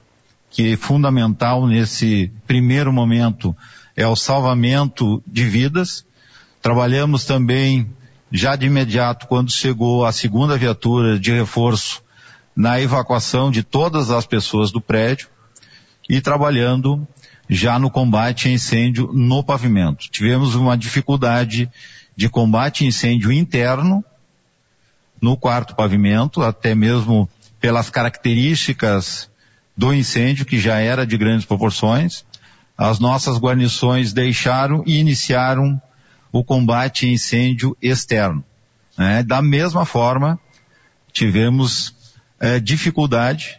[0.49, 3.57] que é fundamental nesse primeiro momento
[3.97, 6.05] é o salvamento de vidas.
[6.63, 7.91] Trabalhamos também
[8.31, 12.03] já de imediato, quando chegou a segunda viatura de reforço,
[12.57, 15.29] na evacuação de todas as pessoas do prédio
[16.09, 17.07] e trabalhando
[17.49, 20.11] já no combate a incêndio no pavimento.
[20.11, 21.71] Tivemos uma dificuldade
[22.17, 24.03] de combate a incêndio interno
[25.21, 27.29] no quarto pavimento, até mesmo
[27.61, 29.31] pelas características
[29.77, 32.25] do incêndio, que já era de grandes proporções.
[32.77, 35.81] As nossas guarnições deixaram e iniciaram
[36.39, 38.45] o combate a incêndio externo.
[38.97, 39.23] Né?
[39.23, 40.39] Da mesma forma,
[41.13, 41.95] tivemos
[42.39, 43.59] é, dificuldade,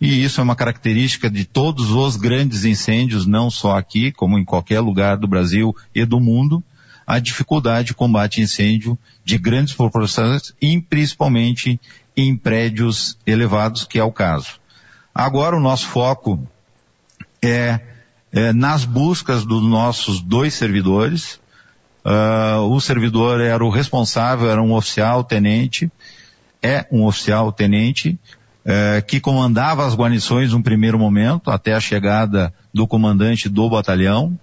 [0.00, 4.44] e isso é uma característica de todos os grandes incêndios, não só aqui, como em
[4.44, 6.62] qualquer lugar do Brasil e do mundo,
[7.06, 11.80] a dificuldade de combate a incêndio de grandes proporções, e principalmente
[12.16, 14.60] em prédios elevados, que é o caso.
[15.14, 16.42] Agora o nosso foco
[17.42, 17.80] é,
[18.32, 21.40] é nas buscas dos nossos dois servidores,
[22.04, 25.90] Uh, o servidor era o responsável, era um oficial tenente,
[26.62, 28.18] é um oficial tenente,
[28.64, 34.38] uh, que comandava as guarnições num primeiro momento, até a chegada do comandante do batalhão,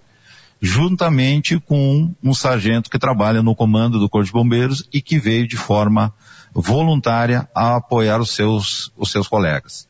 [0.62, 5.48] juntamente com um sargento que trabalha no comando do Corpo de Bombeiros e que veio
[5.48, 6.14] de forma
[6.54, 9.88] voluntária a apoiar os seus, os seus colegas.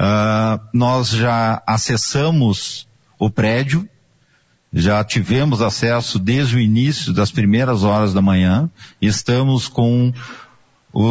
[0.00, 3.88] Uh, nós já acessamos o prédio,
[4.72, 8.70] já tivemos acesso desde o início das primeiras horas da manhã.
[9.00, 10.12] Estamos com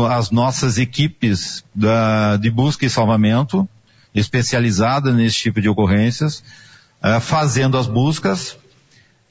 [0.09, 3.69] as nossas equipes da, de busca e salvamento,
[4.15, 6.43] especializada nesse tipo de ocorrências,
[7.03, 8.57] uh, fazendo as buscas.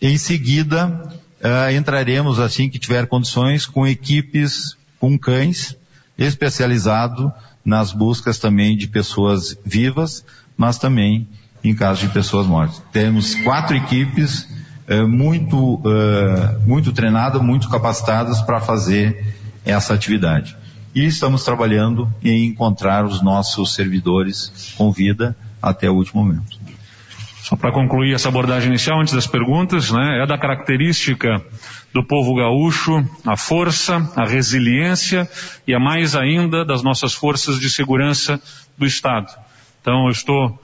[0.00, 5.76] Em seguida, uh, entraremos, assim que tiver condições, com equipes com cães,
[6.16, 7.32] especializado
[7.64, 10.24] nas buscas também de pessoas vivas,
[10.56, 11.26] mas também
[11.62, 12.82] em caso de pessoas mortas.
[12.92, 14.48] Temos quatro equipes
[14.86, 20.56] eh, muito, eh, muito treinadas, muito capacitadas para fazer essa atividade.
[20.94, 26.58] E estamos trabalhando em encontrar os nossos servidores com vida até o último momento.
[27.42, 31.42] Só para concluir essa abordagem inicial, antes das perguntas, né, é da característica
[31.92, 35.28] do povo gaúcho a força, a resiliência
[35.66, 38.40] e a mais ainda das nossas forças de segurança
[38.78, 39.32] do Estado.
[39.80, 40.60] Então, eu estou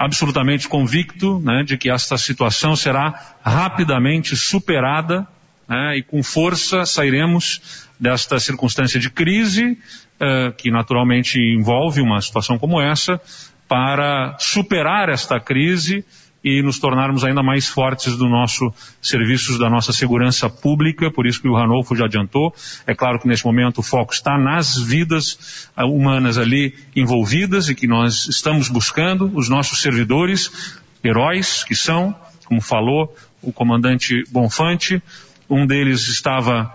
[0.00, 5.28] absolutamente convicto né, de que esta situação será rapidamente superada
[5.68, 12.58] né, e com força sairemos desta circunstância de crise, uh, que naturalmente envolve uma situação
[12.58, 13.20] como essa,
[13.68, 16.02] para superar esta crise
[16.42, 21.40] e nos tornarmos ainda mais fortes do nosso serviços da nossa segurança pública, por isso
[21.40, 22.54] que o Ranolfo já adiantou.
[22.86, 27.74] É claro que nesse momento o foco está nas vidas ah, humanas ali envolvidas e
[27.74, 32.14] que nós estamos buscando os nossos servidores, heróis que são,
[32.46, 35.02] como falou o comandante Bonfante,
[35.48, 36.72] um deles estava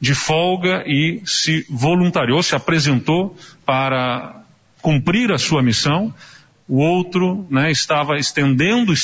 [0.00, 4.42] de folga e se voluntariou, se apresentou para
[4.80, 6.12] cumprir a sua missão,
[6.70, 8.94] o outro né, estava estendendo,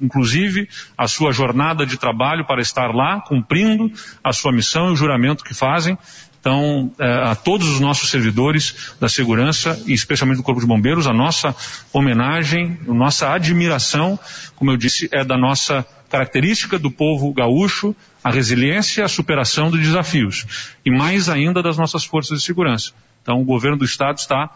[0.00, 3.90] inclusive, a sua jornada de trabalho para estar lá, cumprindo
[4.22, 5.98] a sua missão e o juramento que fazem.
[6.38, 11.08] Então, eh, a todos os nossos servidores da segurança, e especialmente do Corpo de Bombeiros,
[11.08, 11.52] a nossa
[11.92, 14.16] homenagem, a nossa admiração,
[14.54, 19.68] como eu disse, é da nossa característica do povo gaúcho, a resiliência e a superação
[19.68, 20.46] de desafios,
[20.84, 22.92] e mais ainda das nossas forças de segurança.
[23.20, 24.48] Então, o governo do Estado está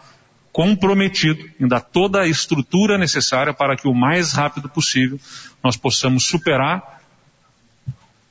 [0.51, 5.19] comprometido em dar toda a estrutura necessária para que o mais rápido possível
[5.63, 7.01] nós possamos superar.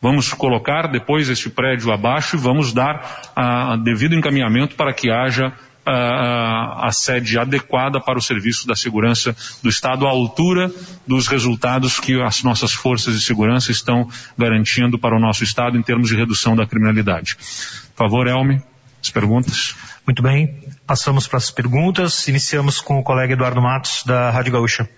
[0.02, 5.52] Vamos colocar depois este prédio abaixo e vamos dar a, devido encaminhamento para que haja
[5.84, 10.70] a, a, sede adequada para o serviço da segurança do Estado à altura
[11.06, 15.82] dos resultados que as nossas forças de segurança estão garantindo para o nosso Estado em
[15.82, 17.36] termos de redução da criminalidade.
[17.94, 18.62] Por favor, Elme,
[19.02, 19.74] as perguntas.
[20.06, 22.26] Muito bem, passamos para as perguntas.
[22.26, 24.88] Iniciamos com o colega Eduardo Matos, da Rádio Gaúcha.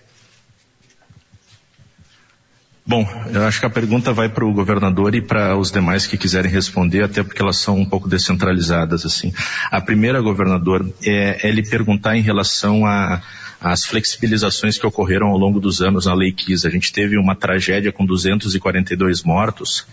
[2.83, 6.17] Bom, eu acho que a pergunta vai para o governador e para os demais que
[6.17, 9.31] quiserem responder, até porque elas são um pouco descentralizadas, assim.
[9.69, 13.21] A primeira, governador, é, é lhe perguntar em relação a,
[13.61, 16.65] as flexibilizações que ocorreram ao longo dos anos na Lei Kiss.
[16.65, 19.85] A gente teve uma tragédia com 242 mortos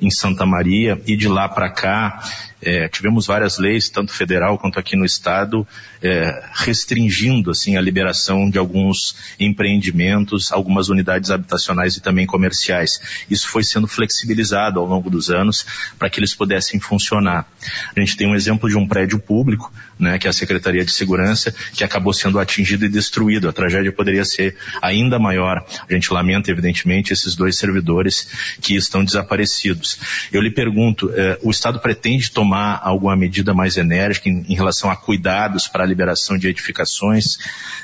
[0.00, 2.20] em Santa Maria e de lá para cá
[2.62, 5.66] é, tivemos várias leis, tanto federal quanto aqui no estado,
[6.02, 13.24] é, restringindo assim a liberação de alguns empreendimentos, algumas unidades habitacionais e também comerciais.
[13.30, 15.66] Isso foi sendo flexibilizado ao longo dos anos
[15.98, 17.46] para que eles pudessem funcionar.
[17.94, 20.92] A gente tem um exemplo de um prédio público, né, que é a Secretaria de
[20.92, 23.48] Segurança, que acabou sendo atingido e destruído.
[23.48, 25.64] A tragédia poderia ser ainda maior.
[25.88, 29.98] A gente lamenta, evidentemente, esses dois servidores que estão desaparecidos.
[30.32, 34.54] Eu lhe pergunto, eh, o Estado pretende tomar tomar alguma medida mais enérgica em, em
[34.54, 37.38] relação a cuidados para a liberação de edificações.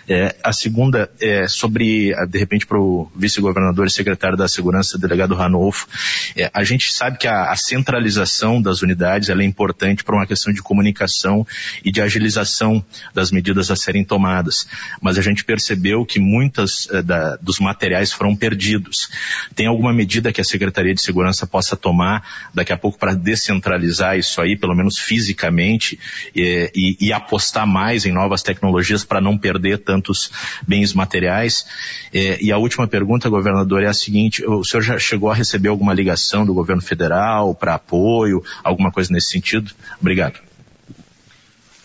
[0.08, 5.34] É, a segunda é sobre, de repente, para o vice-governador e secretário da Segurança, delegado
[5.34, 5.88] Ranolfo.
[6.36, 10.52] É, a gente sabe que a, a centralização das unidades é importante para uma questão
[10.52, 11.44] de comunicação
[11.84, 14.68] e de agilização das medidas a serem tomadas.
[15.00, 19.08] Mas a gente percebeu que muitas é, da, dos materiais foram perdidos.
[19.56, 22.22] Tem alguma medida que a Secretaria de Segurança possa tomar
[22.54, 24.51] daqui a pouco para descentralizar isso aí?
[24.56, 25.98] Pelo menos fisicamente,
[26.34, 30.30] e, e, e apostar mais em novas tecnologias para não perder tantos
[30.66, 31.66] bens materiais.
[32.12, 35.94] e a última pergunta, governador, é a seguinte: o senhor já chegou a receber alguma
[35.94, 39.70] ligação do governo federal para apoio, alguma coisa nesse sentido?
[40.00, 40.51] Obrigado.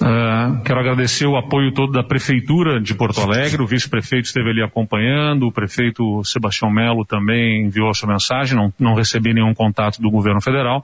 [0.08, 4.64] Uh, quero agradecer o apoio todo da Prefeitura de Porto Alegre, o vice-prefeito esteve ali
[4.64, 10.02] acompanhando, o prefeito Sebastião Melo também enviou a sua mensagem, não, não recebi nenhum contato
[10.02, 10.82] do governo federal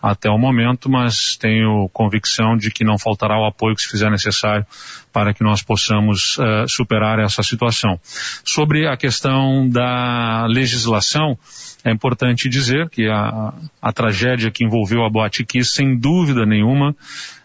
[0.00, 4.10] até o momento, mas tenho convicção de que não faltará o apoio que se fizer
[4.10, 4.64] necessário
[5.12, 8.00] para que nós possamos uh, superar essa situação.
[8.42, 11.36] Sobre a questão da legislação,
[11.84, 13.52] é importante dizer que a,
[13.82, 16.96] a tragédia que envolveu a Boate Kiss, sem dúvida nenhuma,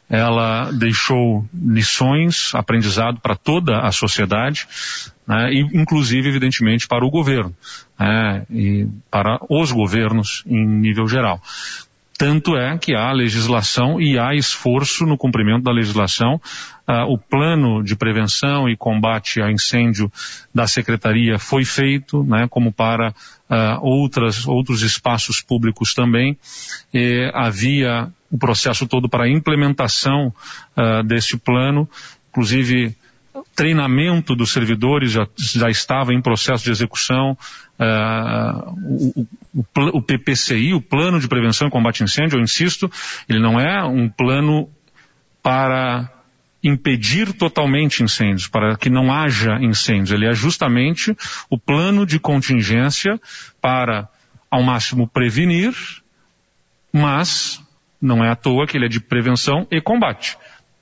[0.10, 4.68] ela deixou lições, aprendizado para toda a sociedade,
[5.28, 7.54] né, inclusive, evidentemente, para o governo,
[8.00, 11.42] né, e para os governos em nível geral.
[12.18, 16.42] Tanto é que há legislação e há esforço no cumprimento da legislação.
[16.88, 20.12] Uh, o plano de prevenção e combate a incêndio
[20.54, 26.36] da secretaria foi feito, né, como para uh, outras, outros espaços públicos também.
[26.92, 30.34] E havia o processo todo para a implementação
[30.76, 31.88] uh, deste plano,
[32.30, 32.96] inclusive
[33.56, 37.38] treinamento dos servidores já, já estava em processo de execução,
[37.80, 42.92] uh, o, o, o, PPCI, o Plano de Prevenção e Combate a Incêndio, eu insisto,
[43.28, 44.70] ele não é um plano
[45.42, 46.12] para
[46.64, 51.16] impedir totalmente incêndios, para que não haja incêndios, ele é justamente
[51.50, 53.20] o plano de contingência
[53.62, 54.10] para,
[54.50, 55.74] ao máximo, prevenir,
[56.92, 57.62] mas
[58.02, 60.38] não é à toa que ele é de prevenção e combate.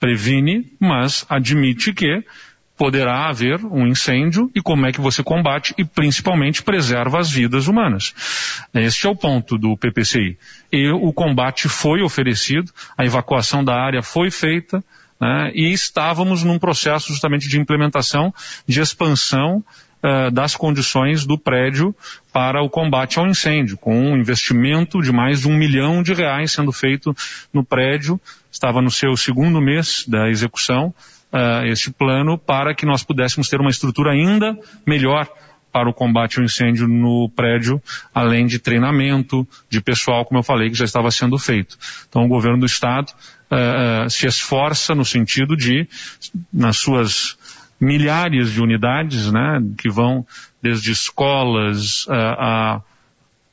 [0.06, 2.24] Previne, mas admite que
[2.78, 7.68] poderá haver um incêndio e como é que você combate e principalmente preserva as vidas
[7.68, 8.14] humanas.
[8.72, 10.38] Este é o ponto do PPCI.
[10.72, 14.84] E o combate foi oferecido, a evacuação da área foi feita,
[15.20, 18.32] né, e estávamos num processo justamente de implementação,
[18.68, 19.66] de expansão
[20.06, 21.96] uh, das condições do prédio
[22.32, 26.52] para o combate ao incêndio, com um investimento de mais de um milhão de reais
[26.52, 27.16] sendo feito
[27.52, 28.22] no prédio.
[28.52, 30.94] Estava no seu segundo mês da execução
[31.34, 35.28] uh, este plano para que nós pudéssemos ter uma estrutura ainda melhor
[35.72, 37.82] para o combate ao incêndio no prédio,
[38.14, 41.78] além de treinamento de pessoal, como eu falei, que já estava sendo feito.
[42.08, 43.12] Então, o governo do Estado
[43.52, 45.86] uh, se esforça no sentido de,
[46.54, 47.38] nas suas
[47.80, 50.26] milhares de unidades, né, que vão
[50.62, 52.82] desde escolas a, a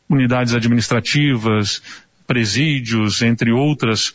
[0.08, 1.82] unidades administrativas,
[2.26, 4.14] presídios, entre outras,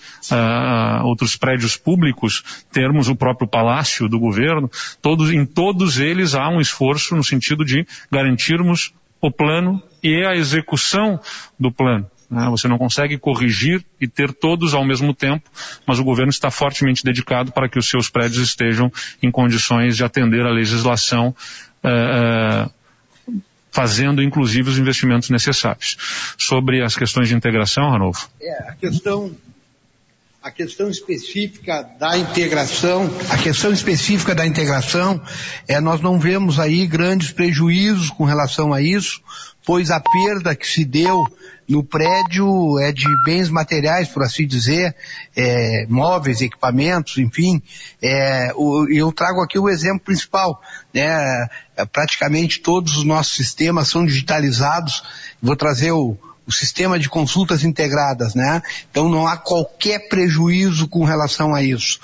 [1.03, 6.59] outros prédios públicos, termos o próprio palácio do governo, todos, em todos eles há um
[6.59, 11.19] esforço no sentido de garantirmos o plano e a execução
[11.59, 12.09] do plano.
[12.29, 12.47] Né?
[12.49, 15.49] Você não consegue corrigir e ter todos ao mesmo tempo,
[15.85, 20.03] mas o governo está fortemente dedicado para que os seus prédios estejam em condições de
[20.03, 21.35] atender à legislação
[21.83, 22.71] uh,
[23.71, 25.97] fazendo inclusive os investimentos necessários.
[26.37, 28.29] Sobre as questões de integração, Ranolfo?
[28.41, 29.35] É, a questão
[30.41, 35.21] a questão específica da integração, a questão específica da integração,
[35.67, 39.21] é, nós não vemos aí grandes prejuízos com relação a isso,
[39.67, 41.25] pois a perda que se deu
[41.67, 44.95] no prédio é de bens materiais, por assim dizer,
[45.35, 47.61] é, móveis, equipamentos, enfim.
[48.01, 50.61] É, o, eu trago aqui o exemplo principal.
[50.93, 51.05] Né?
[51.75, 55.03] É, praticamente todos os nossos sistemas são digitalizados.
[55.43, 58.61] Vou trazer o, o sistema de consultas integradas, né?
[58.89, 61.99] Então não há qualquer prejuízo com relação a isso.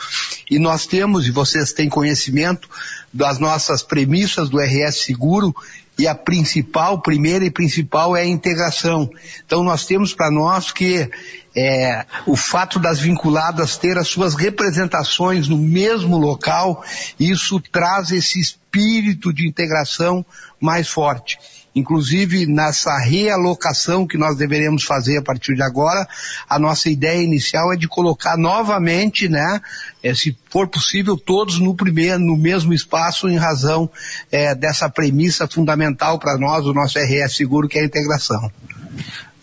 [0.52, 2.70] E nós temos, e vocês têm conhecimento
[3.14, 5.56] das nossas premissas do RS Seguro,
[5.98, 9.10] e a principal, primeira e principal é a integração.
[9.46, 11.10] Então nós temos para nós que
[11.56, 16.84] é, o fato das vinculadas ter as suas representações no mesmo local,
[17.20, 20.26] isso traz esse espírito de integração
[20.60, 21.38] mais forte.
[21.76, 26.08] Inclusive, nessa realocação que nós deveremos fazer a partir de agora,
[26.48, 29.60] a nossa ideia inicial é de colocar novamente, né,
[30.04, 33.90] é, se for possível, todos no primeiro, no mesmo espaço, em razão
[34.32, 38.52] é, dessa premissa fundamental para nós, o nosso RS Seguro, que é a integração.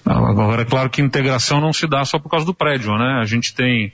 [0.05, 3.21] Agora, é claro que integração não se dá só por causa do prédio, né?
[3.21, 3.93] A gente tem,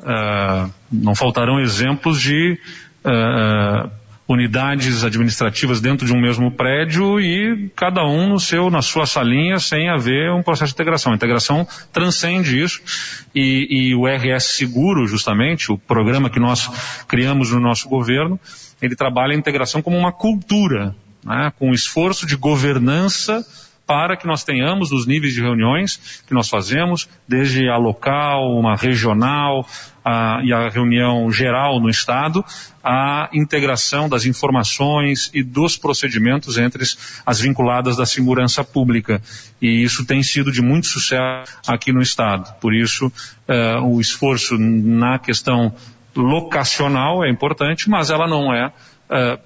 [0.00, 2.58] uh, não faltarão exemplos de
[3.04, 3.90] uh,
[4.26, 9.58] unidades administrativas dentro de um mesmo prédio e cada um no seu, na sua salinha,
[9.58, 11.12] sem haver um processo de integração.
[11.12, 12.80] A integração transcende isso
[13.34, 16.70] e, e o RS Seguro, justamente, o programa que nós
[17.06, 18.40] criamos no nosso governo,
[18.80, 23.44] ele trabalha a integração como uma cultura, né, com esforço de governança
[23.86, 28.76] para que nós tenhamos os níveis de reuniões que nós fazemos, desde a local, uma
[28.76, 29.66] regional
[30.04, 32.44] a, e a reunião geral no Estado,
[32.82, 36.84] a integração das informações e dos procedimentos entre
[37.24, 39.20] as vinculadas da segurança pública.
[39.60, 42.54] E isso tem sido de muito sucesso aqui no Estado.
[42.60, 45.74] Por isso, uh, o esforço na questão
[46.14, 49.38] locacional é importante, mas ela não é uh,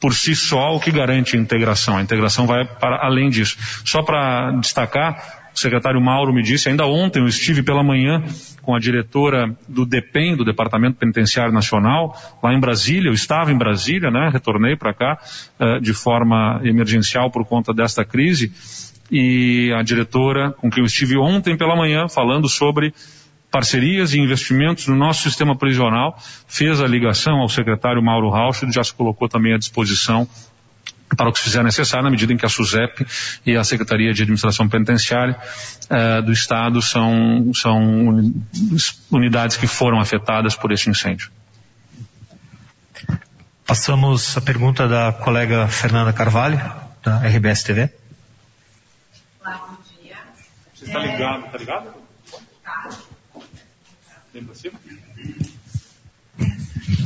[0.00, 1.96] por si só o que garante a integração.
[1.96, 3.56] A integração vai para além disso.
[3.84, 8.22] Só para destacar, o secretário Mauro me disse, ainda ontem eu estive pela manhã
[8.62, 13.58] com a diretora do DEPEN, do Departamento Penitenciário Nacional, lá em Brasília, eu estava em
[13.58, 15.18] Brasília, né, retornei para cá
[15.58, 18.52] uh, de forma emergencial por conta desta crise,
[19.10, 22.92] e a diretora com quem eu estive ontem pela manhã falando sobre
[23.50, 28.72] parcerias e investimentos no nosso sistema prisional, fez a ligação ao secretário Mauro Rauch e
[28.72, 30.28] já se colocou também à disposição
[31.16, 33.06] para o que se fizer necessário, na medida em que a SUSEP
[33.46, 35.36] e a Secretaria de Administração Penitenciária
[35.88, 38.32] eh, do Estado são, são
[39.10, 41.30] unidades que foram afetadas por esse incêndio.
[43.66, 46.60] Passamos a pergunta da colega Fernanda Carvalho,
[47.02, 47.90] da RBS TV.
[49.40, 50.16] Olá, bom dia.
[50.74, 51.97] Você está ligado, está ligado?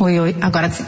[0.00, 0.84] Oi, oi, agora sim.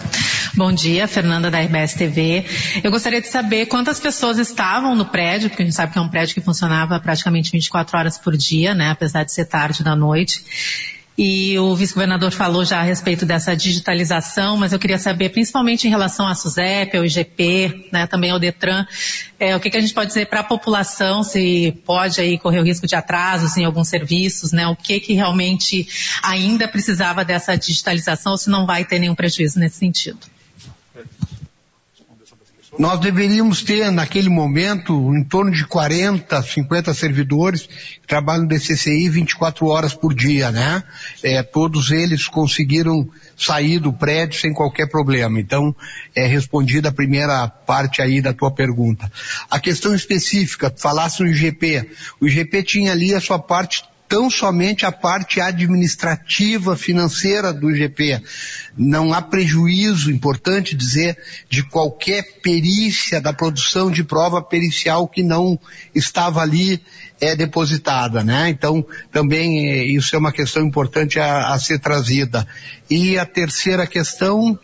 [0.56, 2.44] Bom dia, Fernanda da RBS TV.
[2.82, 6.00] Eu gostaria de saber quantas pessoas estavam no prédio, porque a gente sabe que é
[6.00, 9.96] um prédio que funcionava praticamente 24 horas por dia, né, apesar de ser tarde da
[9.96, 10.44] noite.
[11.16, 15.90] E o vice-governador falou já a respeito dessa digitalização, mas eu queria saber, principalmente em
[15.90, 18.84] relação à SUSEP, ao IGP, né, também ao DETRAN,
[19.38, 22.58] é, o que, que, a gente pode dizer para a população, se pode aí correr
[22.58, 25.86] o risco de atrasos em alguns serviços, né, o que, que realmente
[26.20, 30.18] ainda precisava dessa digitalização, ou se não vai ter nenhum prejuízo nesse sentido.
[32.76, 37.68] Nós deveríamos ter, naquele momento, em torno de 40, 50 servidores
[38.02, 40.82] que trabalham no DCCI 24 horas por dia, né?
[41.22, 45.38] É, todos eles conseguiram sair do prédio sem qualquer problema.
[45.38, 45.74] Então,
[46.16, 49.10] é respondida a primeira parte aí da tua pergunta.
[49.48, 51.88] A questão específica, falasse no IGP.
[52.20, 58.22] O IGP tinha ali a sua parte tão somente a parte administrativa financeira do IGP.
[58.76, 61.16] Não há prejuízo, importante dizer,
[61.48, 65.58] de qualquer perícia da produção de prova pericial que não
[65.94, 66.82] estava ali
[67.20, 68.48] é, depositada, né?
[68.50, 72.46] Então, também é, isso é uma questão importante a, a ser trazida.
[72.90, 74.58] E a terceira questão...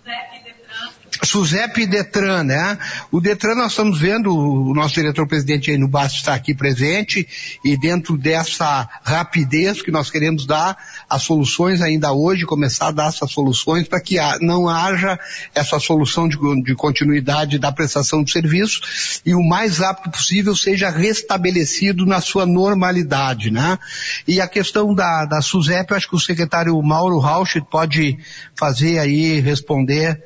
[1.23, 2.79] SUSEP e Detran, né?
[3.11, 7.27] O Detran nós estamos vendo, o nosso diretor-presidente aí no Basto está aqui presente
[7.65, 10.77] e dentro dessa rapidez que nós queremos dar
[11.09, 15.19] as soluções ainda hoje, começar a dar essas soluções para que não haja
[15.55, 18.81] essa solução de, de continuidade da prestação de serviço
[19.25, 23.79] e o mais rápido possível seja restabelecido na sua normalidade, né?
[24.27, 28.19] E a questão da, da acho que o secretário Mauro Rausch pode
[28.55, 30.23] fazer aí, responder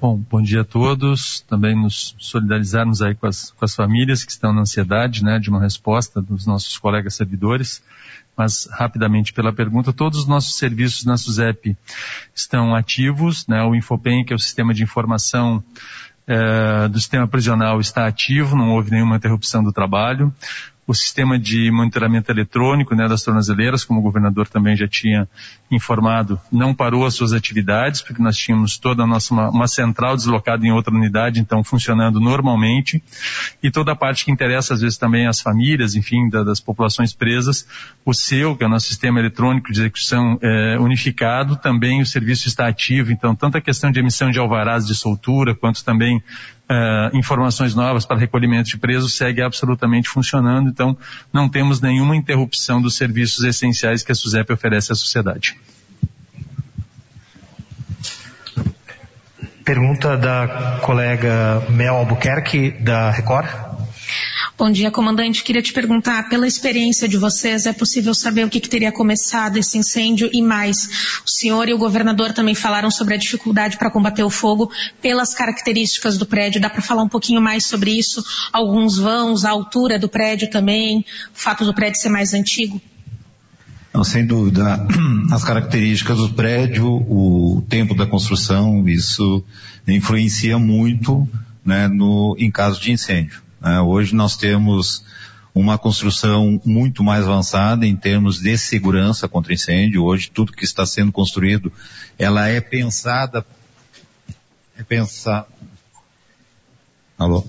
[0.00, 1.40] Bom, bom dia a todos.
[1.40, 5.50] Também nos solidarizarmos aí com as, com as famílias que estão na ansiedade, né, de
[5.50, 7.82] uma resposta dos nossos colegas servidores.
[8.36, 11.76] Mas, rapidamente, pela pergunta, todos os nossos serviços na SUSEP
[12.32, 15.64] estão ativos, né, o Infopen, que é o sistema de informação
[16.28, 20.32] é, do sistema prisional está ativo, não houve nenhuma interrupção do trabalho
[20.88, 25.28] o sistema de monitoramento eletrônico né, das tornozeleiras, como o governador também já tinha
[25.70, 30.16] informado, não parou as suas atividades, porque nós tínhamos toda a nossa uma, uma, central
[30.16, 33.02] deslocada em outra unidade, então funcionando normalmente,
[33.62, 37.12] e toda a parte que interessa às vezes também às famílias, enfim, da, das populações
[37.12, 37.68] presas,
[38.02, 42.48] o seu, que é o nosso sistema eletrônico de execução é, unificado, também o serviço
[42.48, 46.22] está ativo, então tanto a questão de emissão de alvarás de soltura, quanto também
[46.70, 50.96] uh, informações novas para recolhimento de presos segue absolutamente funcionando, então
[51.32, 55.56] não temos nenhuma interrupção dos serviços essenciais que a SUSEP oferece à sociedade.
[59.64, 63.48] Pergunta da colega Mel Albuquerque, da Record.
[64.58, 65.44] Bom dia, comandante.
[65.44, 69.56] Queria te perguntar, pela experiência de vocês, é possível saber o que, que, teria começado
[69.56, 71.20] esse incêndio e mais?
[71.24, 74.68] O senhor e o governador também falaram sobre a dificuldade para combater o fogo
[75.00, 76.60] pelas características do prédio.
[76.60, 78.20] Dá para falar um pouquinho mais sobre isso?
[78.52, 82.82] Alguns vãos, a altura do prédio também, o fato do prédio ser mais antigo?
[83.94, 84.84] Não, sem dúvida.
[85.30, 89.44] As características do prédio, o tempo da construção, isso
[89.86, 91.28] influencia muito
[91.64, 93.46] né, no, em caso de incêndio.
[93.60, 93.80] Né?
[93.80, 95.04] Hoje nós temos
[95.54, 100.04] uma construção muito mais avançada em termos de segurança contra incêndio.
[100.04, 101.72] Hoje tudo que está sendo construído,
[102.18, 103.44] ela é pensada,
[104.76, 105.46] é pensar,
[107.18, 107.44] alô?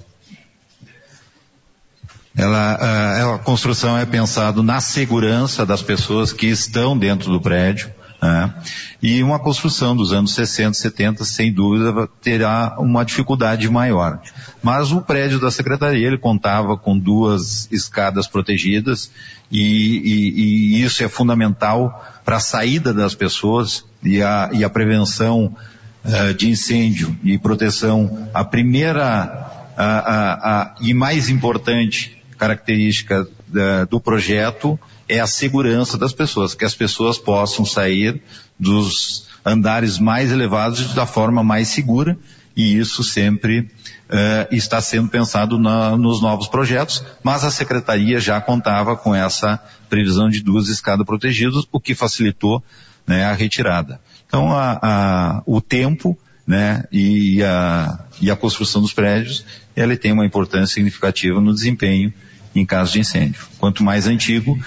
[2.36, 7.94] Ela, a construção é pensada na segurança das pessoas que estão dentro do prédio.
[8.22, 8.54] Né?
[9.02, 14.20] E uma construção dos anos 60, 70, sem dúvida, terá uma dificuldade maior.
[14.62, 19.12] Mas o prédio da secretaria, ele contava com duas escadas protegidas
[19.50, 24.70] e, e, e isso é fundamental para a saída das pessoas e a, e a
[24.70, 25.56] prevenção
[26.04, 28.30] uh, de incêndio e proteção.
[28.34, 34.78] A primeira a, a, a, e mais importante característica uh, do projeto
[35.10, 38.22] é a segurança das pessoas, que as pessoas possam sair
[38.58, 42.18] dos andares mais elevados da forma mais segura
[42.56, 48.40] e isso sempre uh, está sendo pensado na, nos novos projetos, mas a secretaria já
[48.40, 49.58] contava com essa
[49.90, 52.64] previsão de duas escadas protegidas, o que facilitou
[53.08, 54.00] né, a retirada.
[54.28, 59.46] Então, a, a, o tempo né, e, a, e a construção dos prédios,
[59.76, 62.14] ela tem uma importância significativa no desempenho
[62.56, 63.48] em caso de incêndio.
[63.60, 64.60] Quanto mais antigo,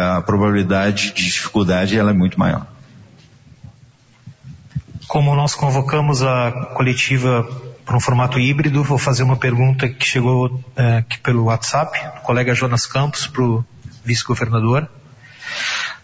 [0.00, 2.66] a probabilidade de dificuldade ela é muito maior.
[5.06, 7.44] Como nós convocamos a coletiva
[7.84, 12.20] para um formato híbrido, vou fazer uma pergunta que chegou é, aqui pelo WhatsApp, do
[12.22, 13.64] colega Jonas Campos, para o
[14.04, 14.88] vice-governador.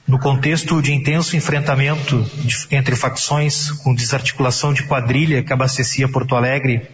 [0.06, 6.34] No contexto de intenso enfrentamento de, entre facções com desarticulação de quadrilha que abastecia Porto
[6.34, 6.88] Alegre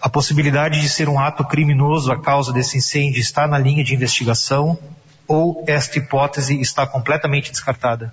[0.00, 3.94] a possibilidade de ser um ato criminoso a causa desse incêndio está na linha de
[3.94, 4.78] investigação
[5.30, 8.12] ou esta hipótese está completamente descartada?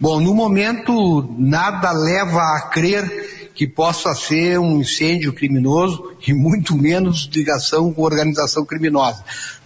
[0.00, 6.74] Bom, no momento nada leva a crer que possa ser um incêndio criminoso e muito
[6.74, 9.22] menos ligação com organização criminosa.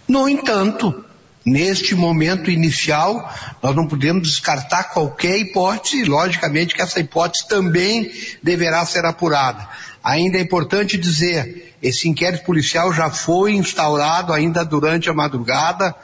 [0.09, 1.05] No entanto,
[1.45, 8.11] neste momento inicial, nós não podemos descartar qualquer hipótese, logicamente que essa hipótese também
[8.43, 9.65] deverá ser apurada.
[10.03, 15.95] Ainda é importante dizer, esse inquérito policial já foi instaurado ainda durante a madrugada,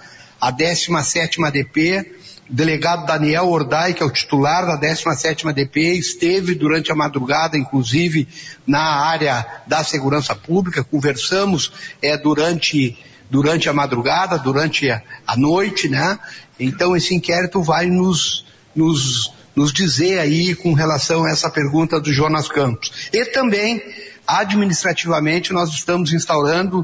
[0.44, 2.06] a 17ª DP,
[2.50, 7.58] o delegado Daniel Ordai, que é o titular da 17ª DP, esteve durante a madrugada,
[7.58, 8.28] inclusive,
[8.68, 11.72] na área da segurança pública, conversamos
[12.02, 12.98] é, durante,
[13.30, 16.20] durante a madrugada, durante a, a noite, né?
[16.60, 22.12] Então esse inquérito vai nos, nos nos dizer aí com relação a essa pergunta do
[22.12, 22.92] Jonas Campos.
[23.14, 23.82] E também,
[24.26, 26.84] administrativamente, nós estamos instaurando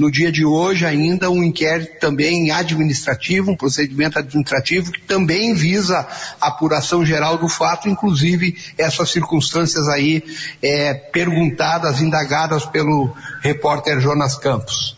[0.00, 6.08] no dia de hoje ainda um inquérito também administrativo, um procedimento administrativo que também visa
[6.40, 10.24] a apuração geral do fato, inclusive essas circunstâncias aí
[10.62, 14.96] é, perguntadas, indagadas pelo repórter Jonas Campos.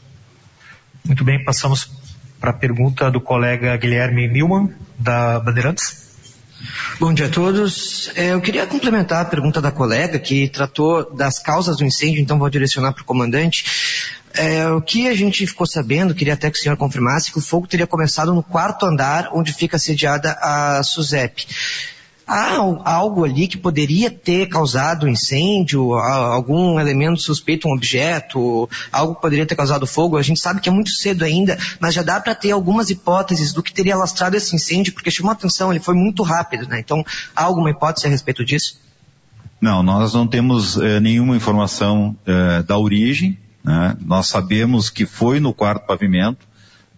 [1.05, 1.91] Muito bem, passamos
[2.41, 6.02] para a pergunta do colega Guilherme Milman, da Bandeirantes.
[7.01, 8.11] Bom dia a todos.
[8.15, 12.39] É, eu queria complementar a pergunta da colega que tratou das causas do incêndio, então
[12.39, 13.65] vou direcionar para o comandante.
[14.35, 17.43] É, o que a gente ficou sabendo, queria até que o senhor confirmasse, que o
[17.43, 21.47] fogo teria começado no quarto andar, onde fica sediada a SUSEP.
[22.33, 29.45] Há algo ali que poderia ter causado incêndio, algum elemento suspeito, um objeto, algo poderia
[29.45, 30.16] ter causado fogo?
[30.16, 33.53] A gente sabe que é muito cedo ainda, mas já dá para ter algumas hipóteses
[33.53, 36.80] do que teria lastrado esse incêndio, porque chamou atenção, ele foi muito rápido, né?
[36.80, 37.05] Então,
[37.37, 38.80] há alguma hipótese a respeito disso?
[39.61, 43.95] Não, nós não temos eh, nenhuma informação eh, da origem, né?
[44.01, 46.47] Nós sabemos que foi no quarto pavimento,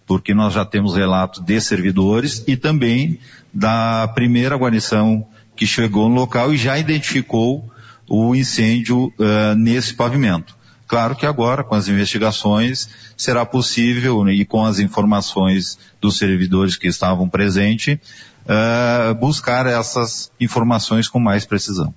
[0.07, 3.19] porque nós já temos relatos de servidores e também
[3.53, 5.27] da primeira guarnição
[5.57, 7.71] que chegou no local e já identificou
[8.09, 10.55] o incêndio uh, nesse pavimento.
[10.87, 16.77] Claro que agora, com as investigações, será possível, né, e com as informações dos servidores
[16.77, 17.99] que estavam presentes,
[18.45, 21.95] uh, buscar essas informações com mais precisão.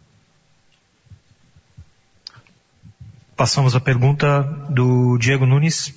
[3.35, 5.93] Passamos à pergunta do Diego Nunes,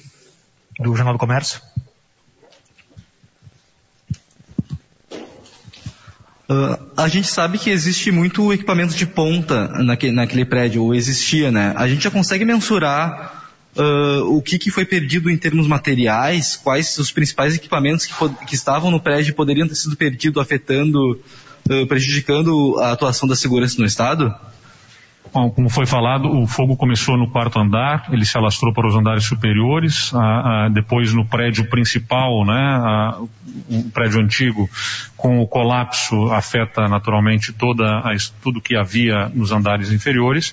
[0.79, 1.61] do Jornal do Comércio.
[6.51, 11.48] Uh, a gente sabe que existe muito equipamento de ponta naquele, naquele prédio, ou existia,
[11.53, 11.72] né?
[11.76, 16.98] A gente já consegue mensurar uh, o que, que foi perdido em termos materiais, quais
[16.98, 18.14] os principais equipamentos que,
[18.46, 21.20] que estavam no prédio poderiam ter sido perdidos, afetando,
[21.70, 24.34] uh, prejudicando a atuação da segurança no Estado?
[25.33, 29.25] Como foi falado, o fogo começou no quarto andar, ele se alastrou para os andares
[29.25, 33.21] superiores, a, a, depois no prédio principal, né, a,
[33.68, 34.68] o prédio antigo,
[35.16, 38.03] com o colapso afeta naturalmente toda
[38.43, 40.51] tudo que havia nos andares inferiores,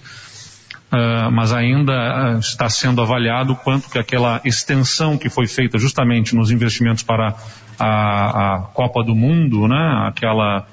[0.92, 6.36] uh, mas ainda uh, está sendo avaliado quanto que aquela extensão que foi feita justamente
[6.36, 7.34] nos investimentos para
[7.80, 10.68] a, Copa do Mundo, né, aquela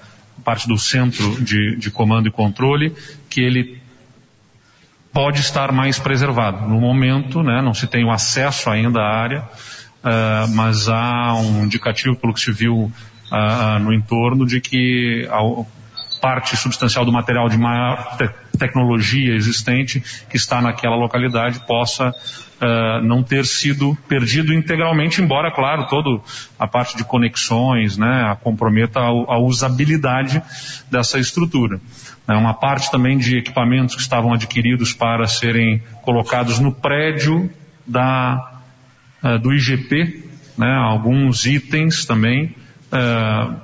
[0.44, 2.94] parte do centro de, de comando e controle,
[3.30, 3.82] que ele
[5.14, 6.68] pode estar mais preservado.
[6.68, 11.64] No momento, né, não se tem o acesso ainda à área, uh, mas há um
[11.64, 15.40] indicativo, pelo que se viu uh, no entorno, de que a
[16.20, 20.00] parte substancial do material de maior te tecnologia existente
[20.30, 26.22] que está naquela localidade possa uh, não ter sido perdido integralmente, embora, claro, toda
[26.58, 30.42] a parte de conexões, né, comprometa a, a usabilidade
[30.90, 31.80] dessa estrutura.
[32.26, 37.50] É uma parte também de equipamentos que estavam adquiridos para serem colocados no prédio
[37.86, 38.60] da,
[39.22, 40.24] uh, do IGP,
[40.56, 42.54] né, alguns itens também,
[42.92, 43.54] uh,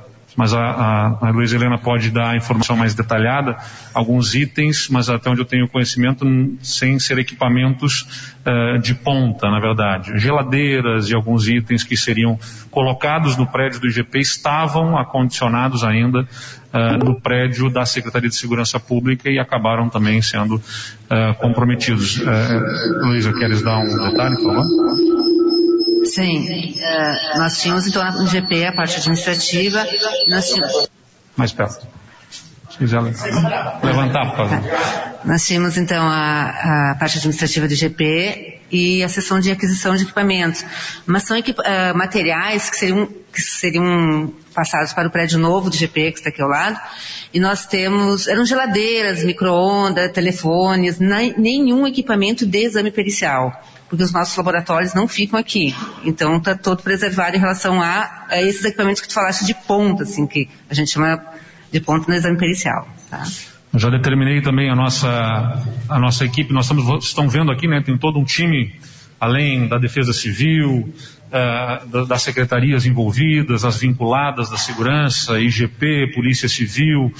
[0.40, 3.58] mas a, a, a Luiz Helena pode dar informação mais detalhada,
[3.92, 6.24] alguns itens, mas até onde eu tenho conhecimento,
[6.62, 10.18] sem ser equipamentos uh, de ponta, na verdade.
[10.18, 12.38] Geladeiras e alguns itens que seriam
[12.70, 18.80] colocados no prédio do IGP estavam acondicionados ainda uh, no prédio da Secretaria de Segurança
[18.80, 22.16] Pública e acabaram também sendo uh, comprometidos.
[22.16, 25.19] Uh, Luísa, queres dar um detalhe, por favor?
[26.04, 26.74] Sim,
[27.36, 29.86] nós tínhamos então no GP a parte administrativa,
[30.28, 30.88] nós tínhamos...
[31.36, 31.86] Mais perto.
[32.70, 35.10] Se quiser levantar, por favor.
[35.24, 40.04] Nós tínhamos então a, a parte administrativa do GP e a seção de aquisição de
[40.04, 40.64] equipamentos.
[41.04, 41.42] Mas são uh,
[41.94, 46.40] materiais que seriam, que seriam passados para o prédio novo do GP, que está aqui
[46.40, 46.80] ao lado.
[47.34, 53.52] E nós temos, eram geladeiras, micro-ondas, telefones, nenhum equipamento de exame pericial.
[53.90, 55.74] Porque os nossos laboratórios não ficam aqui.
[56.04, 60.04] Então está todo preservado em relação a, a, esses equipamentos que tu falaste de ponta,
[60.04, 61.20] assim, que a gente chama
[61.72, 62.88] de ponta no exame pericial.
[63.10, 63.24] Tá?
[63.74, 67.98] Já determinei também a nossa, a nossa equipe, nós estamos, estão vendo aqui, né, tem
[67.98, 68.74] todo um time,
[69.18, 70.92] além da Defesa Civil,
[71.30, 77.12] uh, das secretarias envolvidas, as vinculadas da segurança, IGP, Polícia Civil,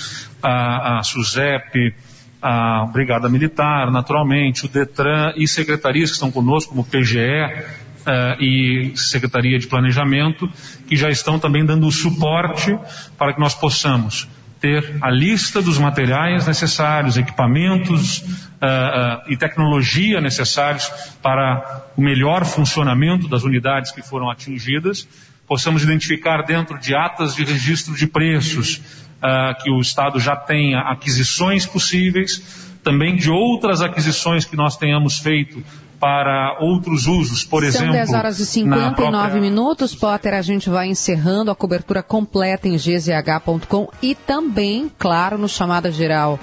[0.42, 1.94] a, a SUSEP,
[2.40, 8.92] a Brigada Militar, naturalmente, o DETRAN e secretarias que estão conosco, como PGE, Uh, e
[8.96, 10.48] Secretaria de Planejamento,
[10.88, 12.74] que já estão também dando suporte
[13.18, 14.26] para que nós possamos
[14.60, 20.90] ter a lista dos materiais necessários, equipamentos uh, uh, e tecnologia necessários
[21.22, 25.08] para o melhor funcionamento das unidades que foram atingidas,
[25.46, 28.80] possamos identificar dentro de atas de registro de preços
[29.22, 35.18] uh, que o Estado já tenha aquisições possíveis, também de outras aquisições que nós tenhamos
[35.18, 35.62] feito
[36.00, 37.92] para outros usos, por São exemplo.
[37.92, 39.40] 10 horas e 59 própria...
[39.40, 40.32] minutos, Potter.
[40.32, 46.40] A gente vai encerrando a cobertura completa em gzh.com e também, claro, no Chamada Geral.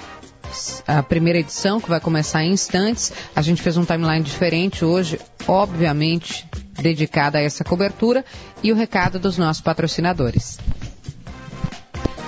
[0.86, 3.12] A primeira edição, que vai começar em instantes.
[3.36, 6.46] A gente fez um timeline diferente hoje, obviamente,
[6.80, 8.24] dedicada a essa cobertura.
[8.62, 10.58] E o recado dos nossos patrocinadores.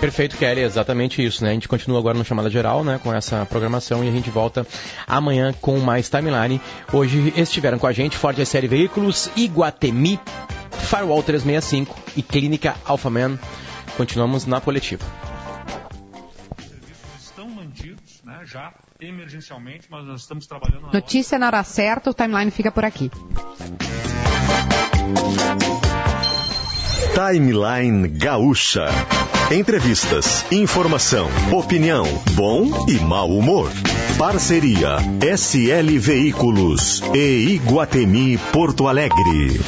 [0.00, 1.50] Perfeito, Kelly, exatamente isso, né?
[1.50, 4.66] A gente continua agora no Chamada Geral, né, com essa programação e a gente volta
[5.06, 6.58] amanhã com mais timeline.
[6.90, 10.18] Hoje estiveram com a gente Ford SL Veículos, Iguatemi,
[10.88, 13.38] Firewall 365 e Clínica Alphaman.
[13.98, 15.04] Continuamos na coletiva.
[17.20, 22.14] Estão mantidos, né, já emergencialmente, mas nós estamos trabalhando na Notícia na hora certa, o
[22.14, 23.10] timeline fica por aqui.
[27.14, 28.86] Timeline Gaúcha.
[29.50, 33.68] Entrevistas, informação, opinião, bom e mau humor.
[34.16, 39.60] Parceria SL Veículos e Iguatemi Porto Alegre.